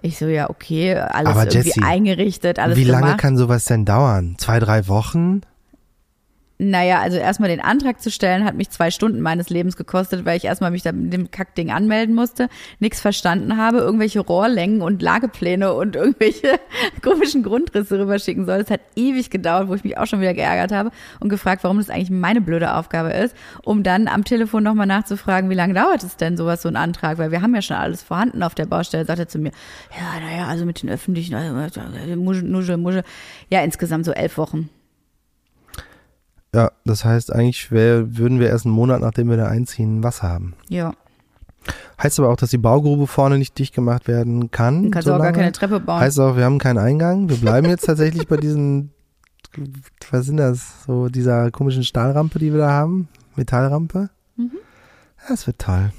[0.04, 3.20] Ich so, ja, okay, alles Aber irgendwie Jessie, eingerichtet, alles Wie lange gemacht.
[3.20, 4.36] kann sowas denn dauern?
[4.40, 5.42] Zwei, drei Wochen?
[6.64, 10.38] Naja, also erstmal den Antrag zu stellen, hat mich zwei Stunden meines Lebens gekostet, weil
[10.38, 15.02] ich erstmal mich da mit dem Kackding anmelden musste, nichts verstanden habe, irgendwelche Rohrlängen und
[15.02, 16.60] Lagepläne und irgendwelche
[17.02, 18.60] komischen Grundrisse rüberschicken soll.
[18.60, 21.78] Das hat ewig gedauert, wo ich mich auch schon wieder geärgert habe und gefragt, warum
[21.78, 26.04] das eigentlich meine blöde Aufgabe ist, um dann am Telefon nochmal nachzufragen, wie lange dauert
[26.04, 28.68] es denn sowas, so ein Antrag, weil wir haben ja schon alles vorhanden auf der
[28.68, 29.52] Baustelle, sagt er zu mir,
[29.98, 31.56] ja, naja, also mit den öffentlichen, also,
[32.18, 33.04] Muschel, Muschel, Muschel,
[33.50, 34.70] ja, insgesamt so elf Wochen.
[36.54, 40.22] Ja, das heißt, eigentlich wär, würden wir erst einen Monat, nachdem wir da einziehen, was
[40.22, 40.54] haben.
[40.68, 40.94] Ja.
[42.02, 44.84] Heißt aber auch, dass die Baugrube vorne nicht dicht gemacht werden kann.
[44.84, 46.02] Dann kannst so du auch gar keine Treppe bauen.
[46.02, 47.30] Heißt auch, wir haben keinen Eingang.
[47.30, 48.92] Wir bleiben jetzt tatsächlich bei diesen,
[50.10, 50.84] was sind das?
[50.86, 53.08] So dieser komischen Stahlrampe, die wir da haben.
[53.36, 54.10] Metallrampe.
[54.36, 54.52] Mhm.
[55.30, 55.92] Das wird toll.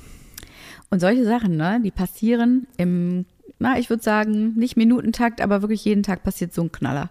[0.90, 3.24] Und solche Sachen, ne, die passieren im,
[3.58, 7.08] na, ich würde sagen, nicht Minutentakt, aber wirklich jeden Tag passiert so ein Knaller.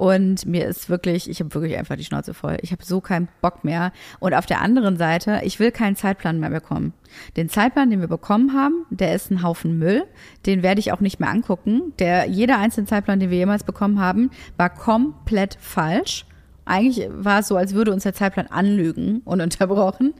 [0.00, 2.56] Und mir ist wirklich, ich habe wirklich einfach die Schnauze voll.
[2.62, 3.92] Ich habe so keinen Bock mehr.
[4.18, 6.94] Und auf der anderen Seite, ich will keinen Zeitplan mehr bekommen.
[7.36, 10.04] Den Zeitplan, den wir bekommen haben, der ist ein Haufen Müll.
[10.46, 11.92] Den werde ich auch nicht mehr angucken.
[11.98, 16.24] Der, jeder einzelne Zeitplan, den wir jemals bekommen haben, war komplett falsch.
[16.64, 20.14] Eigentlich war es so, als würde uns der Zeitplan anlügen und unterbrochen.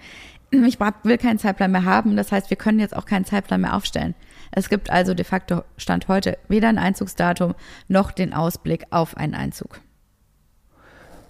[0.51, 2.19] Ich will keinen Zeitplan mehr haben.
[2.19, 4.15] Das heißt, wir können jetzt auch keinen Zeitplan mehr aufstellen.
[4.51, 7.55] Es gibt also de facto Stand heute weder ein Einzugsdatum
[7.89, 9.81] noch den Ausblick auf einen Einzug.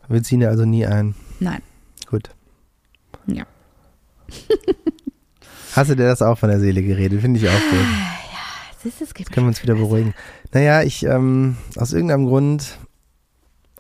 [0.08, 1.14] Wir ziehen ja also nie ein.
[1.38, 1.62] Nein.
[2.06, 2.30] Gut.
[3.26, 3.44] Ja.
[5.76, 7.20] Hast du dir das auch von der Seele geredet?
[7.20, 7.86] Finde ich auch gut.
[8.82, 10.14] Siehst du, es geht Können wir uns wieder beruhigen.
[10.52, 12.78] Naja, ich, ähm, aus irgendeinem Grund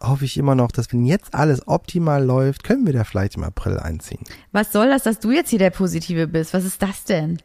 [0.00, 3.44] hoffe ich immer noch, dass wenn jetzt alles optimal läuft, können wir da vielleicht im
[3.44, 4.20] April einziehen.
[4.52, 6.54] Was soll das, dass du jetzt hier der Positive bist?
[6.54, 7.38] Was ist das denn?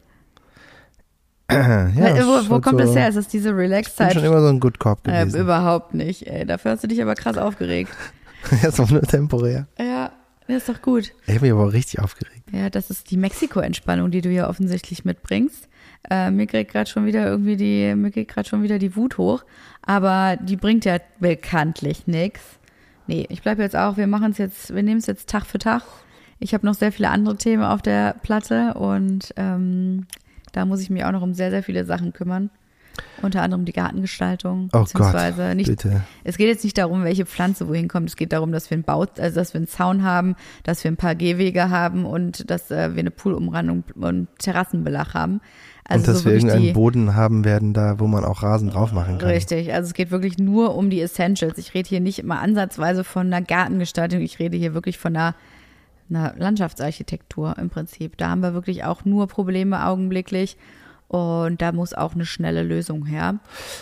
[1.50, 3.08] Ja, wo, wo schon kommt so, das her?
[3.08, 4.14] Ist das diese Ich bin Relax-Zeit?
[4.14, 5.40] schon immer so ein Good Cop Äh, gewesen.
[5.40, 6.44] überhaupt nicht, ey.
[6.44, 7.90] Dafür hast du dich aber krass aufgeregt.
[8.62, 9.66] ja, ist auch nur temporär.
[9.78, 10.10] Ja,
[10.48, 11.12] das ist doch gut.
[11.26, 12.42] Ich habe mich aber auch richtig aufgeregt.
[12.52, 15.68] Ja, das ist die Mexiko-Entspannung, die du hier offensichtlich mitbringst.
[16.10, 19.18] Äh, mir kriegt gerade schon wieder irgendwie die, mir geht gerade schon wieder die Wut
[19.18, 19.44] hoch.
[19.82, 22.40] Aber die bringt ja bekanntlich nix.
[23.08, 25.58] Nee, ich bleib jetzt auch, wir machen es jetzt, wir nehmen es jetzt Tag für
[25.58, 25.82] Tag.
[26.40, 30.06] Ich habe noch sehr viele andere Themen auf der Platte und ähm,
[30.56, 32.48] da muss ich mich auch noch um sehr, sehr viele Sachen kümmern.
[33.20, 34.70] Unter anderem die Gartengestaltung.
[34.72, 36.00] Oh beziehungsweise Gott, nicht, bitte.
[36.24, 38.08] es geht jetzt nicht darum, welche Pflanze wohin kommt.
[38.08, 40.90] Es geht darum, dass wir einen Bau, also dass wir einen Zaun haben, dass wir
[40.90, 45.42] ein paar Gehwege haben und dass äh, wir eine Poolumrandung und Terrassenbelach haben.
[45.84, 48.70] Also Und dass so wir irgendeinen die, Boden haben werden, da wo man auch Rasen
[48.70, 49.28] drauf machen kann.
[49.28, 51.58] Richtig, also es geht wirklich nur um die Essentials.
[51.58, 55.34] Ich rede hier nicht immer ansatzweise von einer Gartengestaltung, ich rede hier wirklich von einer,
[56.10, 58.16] einer Landschaftsarchitektur im Prinzip.
[58.18, 60.56] Da haben wir wirklich auch nur Probleme augenblicklich
[61.08, 63.36] und da muss auch eine schnelle Lösung her.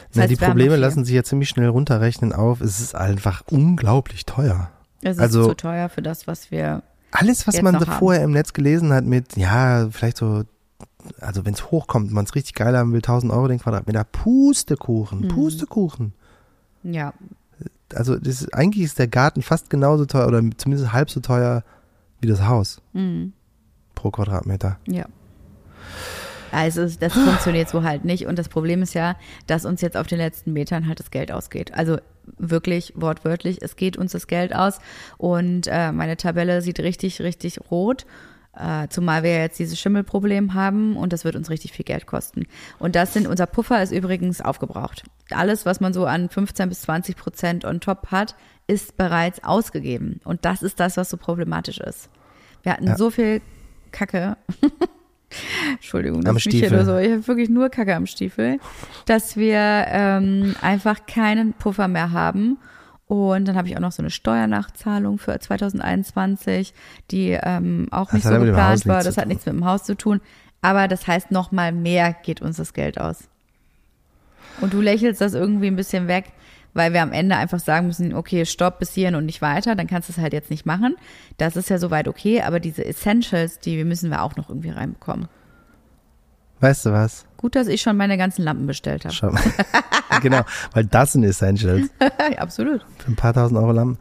[0.08, 2.60] Das Na, heißt, die Probleme lassen sich ja ziemlich schnell runterrechnen auf.
[2.60, 4.70] Es ist einfach unglaublich teuer.
[5.02, 8.32] Es ist also- zu teuer für das, was wir Alles, was man so vorher im
[8.32, 10.42] Netz gelesen hat mit, ja, vielleicht so,
[11.20, 15.20] also wenn es hochkommt, man es richtig geil haben will, 1000 Euro den Quadratmeter, Pustekuchen,
[15.20, 15.28] Mhm.
[15.28, 16.12] Pustekuchen.
[16.82, 17.12] ja,
[17.94, 21.62] Also das ist, eigentlich ist der Garten fast genauso teuer oder zumindest halb so teuer
[22.24, 23.34] wie das Haus mhm.
[23.94, 24.78] pro Quadratmeter.
[24.86, 25.06] Ja.
[26.50, 28.26] Also das funktioniert so halt nicht.
[28.26, 29.16] Und das Problem ist ja,
[29.46, 31.74] dass uns jetzt auf den letzten Metern halt das Geld ausgeht.
[31.74, 31.98] Also
[32.38, 34.78] wirklich wortwörtlich, es geht uns das Geld aus.
[35.18, 38.06] Und äh, meine Tabelle sieht richtig, richtig rot.
[38.56, 42.46] Äh, zumal wir jetzt dieses Schimmelproblem haben und das wird uns richtig viel Geld kosten.
[42.78, 45.02] Und das sind, unser Puffer ist übrigens aufgebraucht.
[45.30, 48.34] Alles, was man so an 15 bis 20 Prozent on top hat,
[48.66, 50.20] ist bereits ausgegeben.
[50.24, 52.08] Und das ist das, was so problematisch ist.
[52.62, 52.96] Wir hatten Ja.
[52.96, 53.40] so viel
[53.90, 54.36] Kacke.
[55.72, 56.70] Entschuldigung, Am das ist Stiefel.
[56.76, 56.96] nur so.
[56.98, 58.58] Ich habe wirklich nur Kacke am Stiefel,
[59.06, 59.58] dass wir
[59.88, 62.58] ähm, einfach keinen Puffer mehr haben.
[63.06, 66.72] Und dann habe ich auch noch so eine Steuernachzahlung für 2021,
[67.10, 69.02] die ähm, auch Das nicht so geplant war.
[69.02, 70.20] Das hat nichts mit dem Haus zu tun.
[70.62, 73.28] Aber das heißt, noch mal mehr geht uns das Geld aus.
[74.60, 76.32] Und du lächelst das irgendwie ein bisschen weg,
[76.74, 79.86] weil wir am Ende einfach sagen müssen, okay, stopp bis hierhin und nicht weiter, dann
[79.86, 80.96] kannst du es halt jetzt nicht machen.
[81.38, 85.28] Das ist ja soweit okay, aber diese Essentials, die müssen wir auch noch irgendwie reinbekommen.
[86.60, 87.26] Weißt du was?
[87.44, 89.34] Gut, dass ich schon meine ganzen Lampen bestellt habe.
[89.34, 89.42] Mal.
[90.22, 90.40] genau,
[90.72, 91.90] weil das sind Essentials.
[92.00, 92.80] ja, absolut.
[92.96, 93.98] Für ein paar tausend Euro Lampen.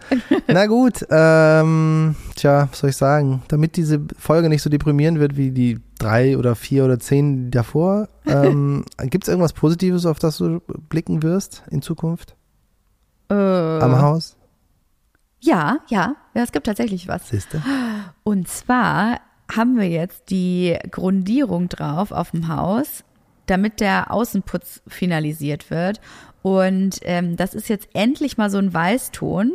[0.47, 3.43] Na gut, ähm, tja, was soll ich sagen?
[3.49, 8.07] Damit diese Folge nicht so deprimierend wird wie die drei oder vier oder zehn davor,
[8.25, 12.37] ähm, gibt es irgendwas Positives, auf das du blicken wirst in Zukunft
[13.29, 14.37] Äh, am Haus?
[15.41, 17.27] ja, ja, ja, es gibt tatsächlich was.
[17.27, 17.61] Siehst du?
[18.23, 19.19] Und zwar
[19.53, 23.03] haben wir jetzt die Grundierung drauf auf dem Haus,
[23.45, 25.99] damit der Außenputz finalisiert wird.
[26.41, 29.53] Und ähm, das ist jetzt endlich mal so ein Weißton.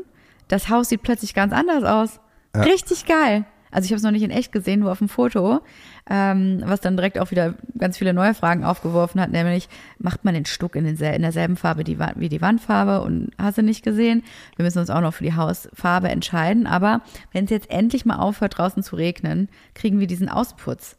[0.49, 2.21] Das Haus sieht plötzlich ganz anders aus.
[2.55, 3.45] Richtig geil.
[3.71, 5.61] Also ich habe es noch nicht in echt gesehen, nur auf dem Foto,
[6.09, 9.69] ähm, was dann direkt auch wieder ganz viele neue Fragen aufgeworfen hat, nämlich
[9.99, 13.59] macht man den Stuck in, den, in derselben Farbe die, wie die Wandfarbe und hast
[13.59, 14.23] du nicht gesehen?
[14.57, 18.17] Wir müssen uns auch noch für die Hausfarbe entscheiden, aber wenn es jetzt endlich mal
[18.17, 20.97] aufhört draußen zu regnen, kriegen wir diesen Ausputz.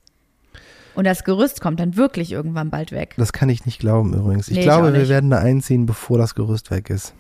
[0.96, 3.14] Und das Gerüst kommt dann wirklich irgendwann bald weg.
[3.18, 4.48] Das kann ich nicht glauben übrigens.
[4.48, 7.14] Ich Nee, ich glaube, auch wir werden da einziehen, bevor das Gerüst weg ist.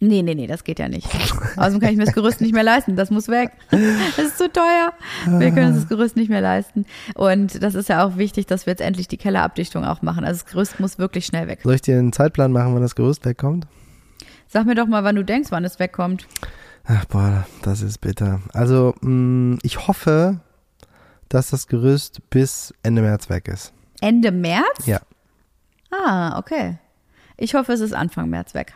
[0.00, 1.08] Nee, nee, nee, das geht ja nicht.
[1.56, 2.94] Außerdem kann ich mir das Gerüst nicht mehr leisten.
[2.94, 3.50] Das muss weg.
[3.70, 4.92] Das ist zu teuer.
[5.26, 6.86] Wir können uns das Gerüst nicht mehr leisten.
[7.16, 10.24] Und das ist ja auch wichtig, dass wir jetzt endlich die Kellerabdichtung auch machen.
[10.24, 11.60] Also das Gerüst muss wirklich schnell weg.
[11.64, 13.66] Soll ich dir einen Zeitplan machen, wann das Gerüst wegkommt?
[14.46, 16.28] Sag mir doch mal, wann du denkst, wann es wegkommt.
[16.84, 18.40] Ach boah, das ist bitter.
[18.52, 20.40] Also, mh, ich hoffe,
[21.28, 23.72] dass das Gerüst bis Ende März weg ist.
[24.00, 24.86] Ende März?
[24.86, 25.00] Ja.
[25.90, 26.78] Ah, okay.
[27.36, 28.74] Ich hoffe, es ist Anfang März weg.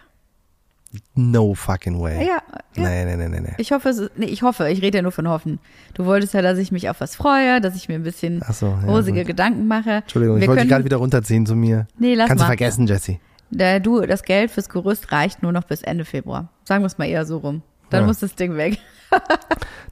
[1.15, 2.27] No fucking way.
[2.27, 2.43] Ja,
[2.77, 2.89] ja.
[2.89, 3.55] Nee, nee, nee, nee, nee.
[3.57, 5.59] Ich hoffe, es ist, nee, ich hoffe, ich rede ja nur von hoffen.
[5.95, 8.53] Du wolltest ja, dass ich mich auf was freue, dass ich mir ein bisschen Ach
[8.53, 9.29] so, ja, rosige gut.
[9.29, 9.91] Gedanken mache.
[9.91, 11.87] Entschuldigung, ich Wir wollte dich gerade wieder runterziehen zu mir.
[11.99, 12.47] Nee, lass Kannst mal.
[12.47, 13.19] du vergessen, Jesse.
[13.51, 16.49] Da, du, das Geld fürs Gerüst reicht nur noch bis Ende Februar.
[16.65, 17.63] Sagen wir es mal eher so rum.
[17.93, 18.07] Dann Ja.
[18.07, 18.79] muss das Ding weg.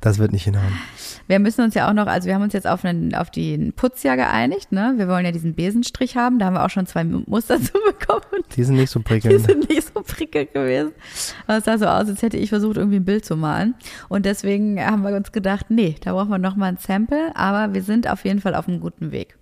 [0.00, 0.72] Das wird nicht hinhauen.
[1.26, 3.74] Wir müssen uns ja auch noch, also wir haben uns jetzt auf, einen, auf den
[3.74, 4.94] Putz ja geeinigt, ne?
[4.96, 6.38] Wir wollen ja diesen Besenstrich haben.
[6.38, 8.42] Da haben wir auch schon zwei Muster zu bekommen.
[8.56, 9.44] Die sind nicht so Die prickelnd.
[9.44, 10.92] sind nicht so prickelnd gewesen.
[11.46, 13.74] Aber es sah so aus, als hätte ich versucht, irgendwie ein Bild zu malen.
[14.08, 17.36] Und deswegen haben wir uns gedacht, nee, da brauchen wir noch mal ein Sample.
[17.36, 19.36] Aber wir sind auf jeden Fall auf einem guten Weg.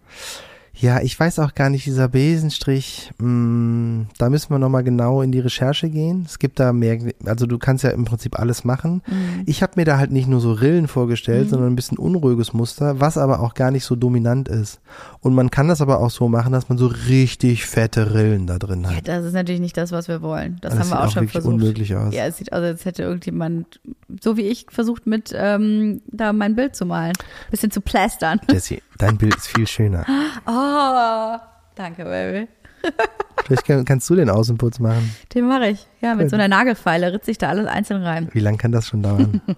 [0.80, 5.32] Ja, ich weiß auch gar nicht, dieser Besenstrich, mh, da müssen wir nochmal genau in
[5.32, 6.22] die Recherche gehen.
[6.24, 9.02] Es gibt da mehr, also du kannst ja im Prinzip alles machen.
[9.06, 9.42] Mhm.
[9.46, 13.00] Ich habe mir da halt nicht nur so Rillen vorgestellt, sondern ein bisschen unruhiges Muster,
[13.00, 14.80] was aber auch gar nicht so dominant ist.
[15.20, 18.58] Und man kann das aber auch so machen, dass man so richtig fette Rillen da
[18.58, 19.08] drin Ja, hat.
[19.08, 20.58] das ist natürlich nicht das, was wir wollen.
[20.60, 21.52] Das, Das haben wir auch, auch schon versucht.
[21.54, 22.14] unmöglich aus.
[22.14, 23.80] Ja, es sieht aus, als hätte irgendjemand,
[24.22, 27.14] so wie ich, versucht mit ähm, da mein Bild zu malen.
[27.50, 28.40] Bisschen zu plästern.
[28.50, 30.04] Jesse, dein Bild ist viel schöner.
[30.46, 31.36] Oh,
[31.74, 32.48] danke, Baby.
[33.44, 35.12] Vielleicht kann, kannst du den Außenputz machen.
[35.34, 35.86] Den mache ich.
[36.00, 38.28] Ja, mit so einer Nagelfeile ritze ich da alles einzeln rein.
[38.32, 39.40] Wie lange kann das schon dauern?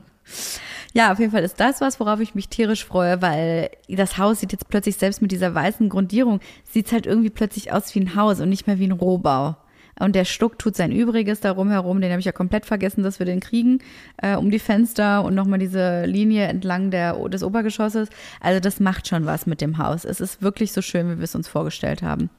[0.93, 4.41] Ja, auf jeden Fall ist das was, worauf ich mich tierisch freue, weil das Haus
[4.41, 8.17] sieht jetzt plötzlich selbst mit dieser weißen Grundierung, sieht halt irgendwie plötzlich aus wie ein
[8.17, 9.57] Haus und nicht mehr wie ein Rohbau.
[10.01, 13.19] Und der Stuck tut sein Übriges darum herum, den habe ich ja komplett vergessen, dass
[13.19, 13.81] wir den kriegen,
[14.17, 18.09] äh, um die Fenster und nochmal diese Linie entlang der, des Obergeschosses.
[18.41, 20.05] Also das macht schon was mit dem Haus.
[20.07, 22.31] Es ist wirklich so schön, wie wir es uns vorgestellt haben.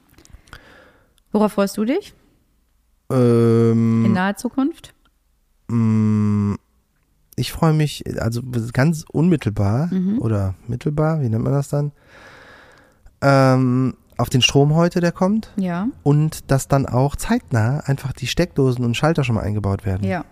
[1.30, 2.12] Worauf freust du dich
[3.10, 4.92] ähm, in naher Zukunft?
[5.68, 6.54] Mm,
[7.36, 10.18] Ich freue mich, also ganz unmittelbar Mhm.
[10.20, 11.92] oder mittelbar, wie nennt man das dann?
[13.20, 15.50] Ähm, auf den Strom heute, der kommt.
[15.56, 20.06] Ja, Und dass dann auch zeitnah einfach die Steckdosen und Schalter schon mal eingebaut werden.
[20.08, 20.24] ja.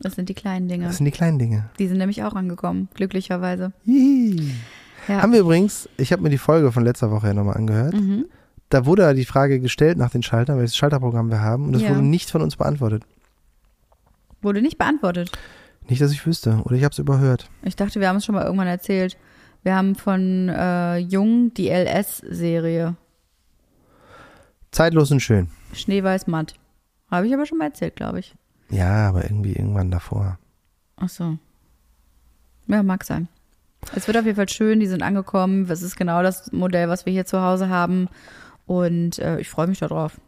[0.00, 0.86] Das sind die kleinen Dinge.
[0.86, 1.70] Das sind die kleinen Dinge.
[1.78, 3.72] Die sind nämlich auch angekommen, glücklicherweise.
[3.86, 5.22] Ja.
[5.22, 7.94] Haben wir übrigens, ich habe mir die Folge von letzter Woche ja nochmal angehört.
[7.94, 8.24] Mhm.
[8.68, 11.66] Da wurde die Frage gestellt nach den Schaltern, welches Schalterprogramm wir haben.
[11.66, 11.90] Und es Ja.
[11.90, 13.04] wurde nicht von uns beantwortet.
[14.40, 15.30] Wurde nicht beantwortet.
[15.92, 16.62] Nicht, dass ich wüsste.
[16.64, 17.50] Oder ich habe es überhört.
[17.64, 19.18] Ich dachte, wir haben es schon mal irgendwann erzählt.
[19.62, 22.96] Wir haben von äh, Jung die LS-Serie.
[24.70, 25.50] Zeitlos und schön.
[25.74, 26.54] Schneeweiß matt.
[27.10, 28.34] Habe ich aber schon mal erzählt, glaube ich.
[28.70, 30.38] Ja, aber irgendwie irgendwann davor.
[30.96, 31.36] Ach so.
[32.68, 33.28] Ja, mag sein.
[33.94, 35.66] Es wird auf jeden Fall schön, die sind angekommen.
[35.66, 38.08] Das ist genau das Modell, was wir hier zu Hause haben.
[38.64, 40.18] Und äh, ich freue mich darauf.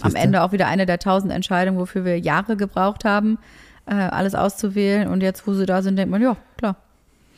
[0.00, 0.14] Am?
[0.14, 3.36] Ende auch wieder eine der tausend Entscheidungen, wofür wir Jahre gebraucht haben,
[3.86, 5.08] äh, alles auszuwählen.
[5.08, 6.76] Und jetzt, wo sie da sind, denkt man, ja, klar.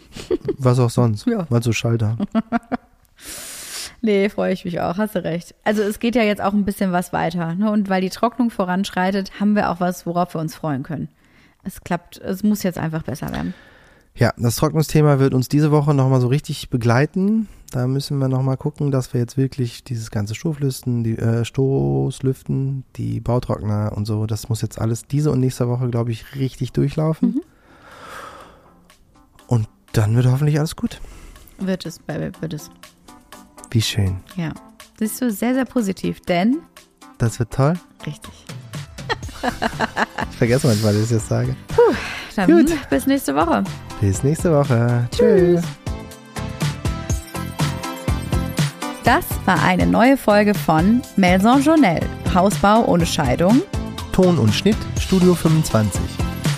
[0.59, 1.27] Was auch sonst.
[1.27, 1.47] Ja.
[1.49, 2.17] Mal so Schalter.
[4.01, 5.55] Nee, freue ich mich auch, hast du recht.
[5.65, 7.55] Also es geht ja jetzt auch ein bisschen was weiter.
[7.55, 7.71] Ne?
[7.71, 11.09] Und weil die Trocknung voranschreitet, haben wir auch was, worauf wir uns freuen können.
[11.65, 13.55] Es klappt, es muss jetzt einfach besser werden.
[14.15, 17.49] Ja, das Trocknungsthema wird uns diese Woche nochmal so richtig begleiten.
[17.71, 22.85] Da müssen wir nochmal gucken, dass wir jetzt wirklich dieses ganze Stoßlüften, die äh, Stoßlüften,
[22.97, 26.73] die Bautrockner und so, das muss jetzt alles diese und nächste Woche, glaube ich, richtig
[26.73, 27.35] durchlaufen.
[27.35, 27.41] Mhm.
[29.49, 31.01] Und dann wird hoffentlich alles gut.
[31.59, 32.71] Wird es, Baby, wird es.
[33.71, 34.17] Wie schön.
[34.37, 34.53] Ja.
[34.99, 36.59] Siehst du, sehr, sehr positiv, denn,
[37.19, 37.75] Das wird toll.
[38.07, 38.33] richtig.
[40.31, 41.55] Ich vergesse manchmal, dass ich das sage.
[42.35, 42.73] Dann Gut.
[42.91, 43.63] bis nächste Woche.
[44.01, 45.09] Bis nächste Woche.
[45.13, 45.63] Tschüss.
[49.09, 51.99] Das war eine neue Folge von Maison Journal.
[52.35, 53.63] Hausbau ohne Scheidung.
[54.13, 55.99] Ton und Schnitt Studio 25.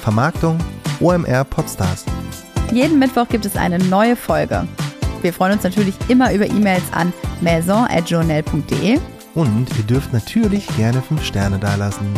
[0.03, 0.59] Vermarktung
[0.99, 2.07] OMR Popstars.
[2.73, 4.67] Jeden Mittwoch gibt es eine neue Folge.
[5.23, 8.99] Wir freuen uns natürlich immer über E-Mails an maison.journal.de.
[9.37, 12.13] Und ihr dürft natürlich gerne 5 Sterne dalassen.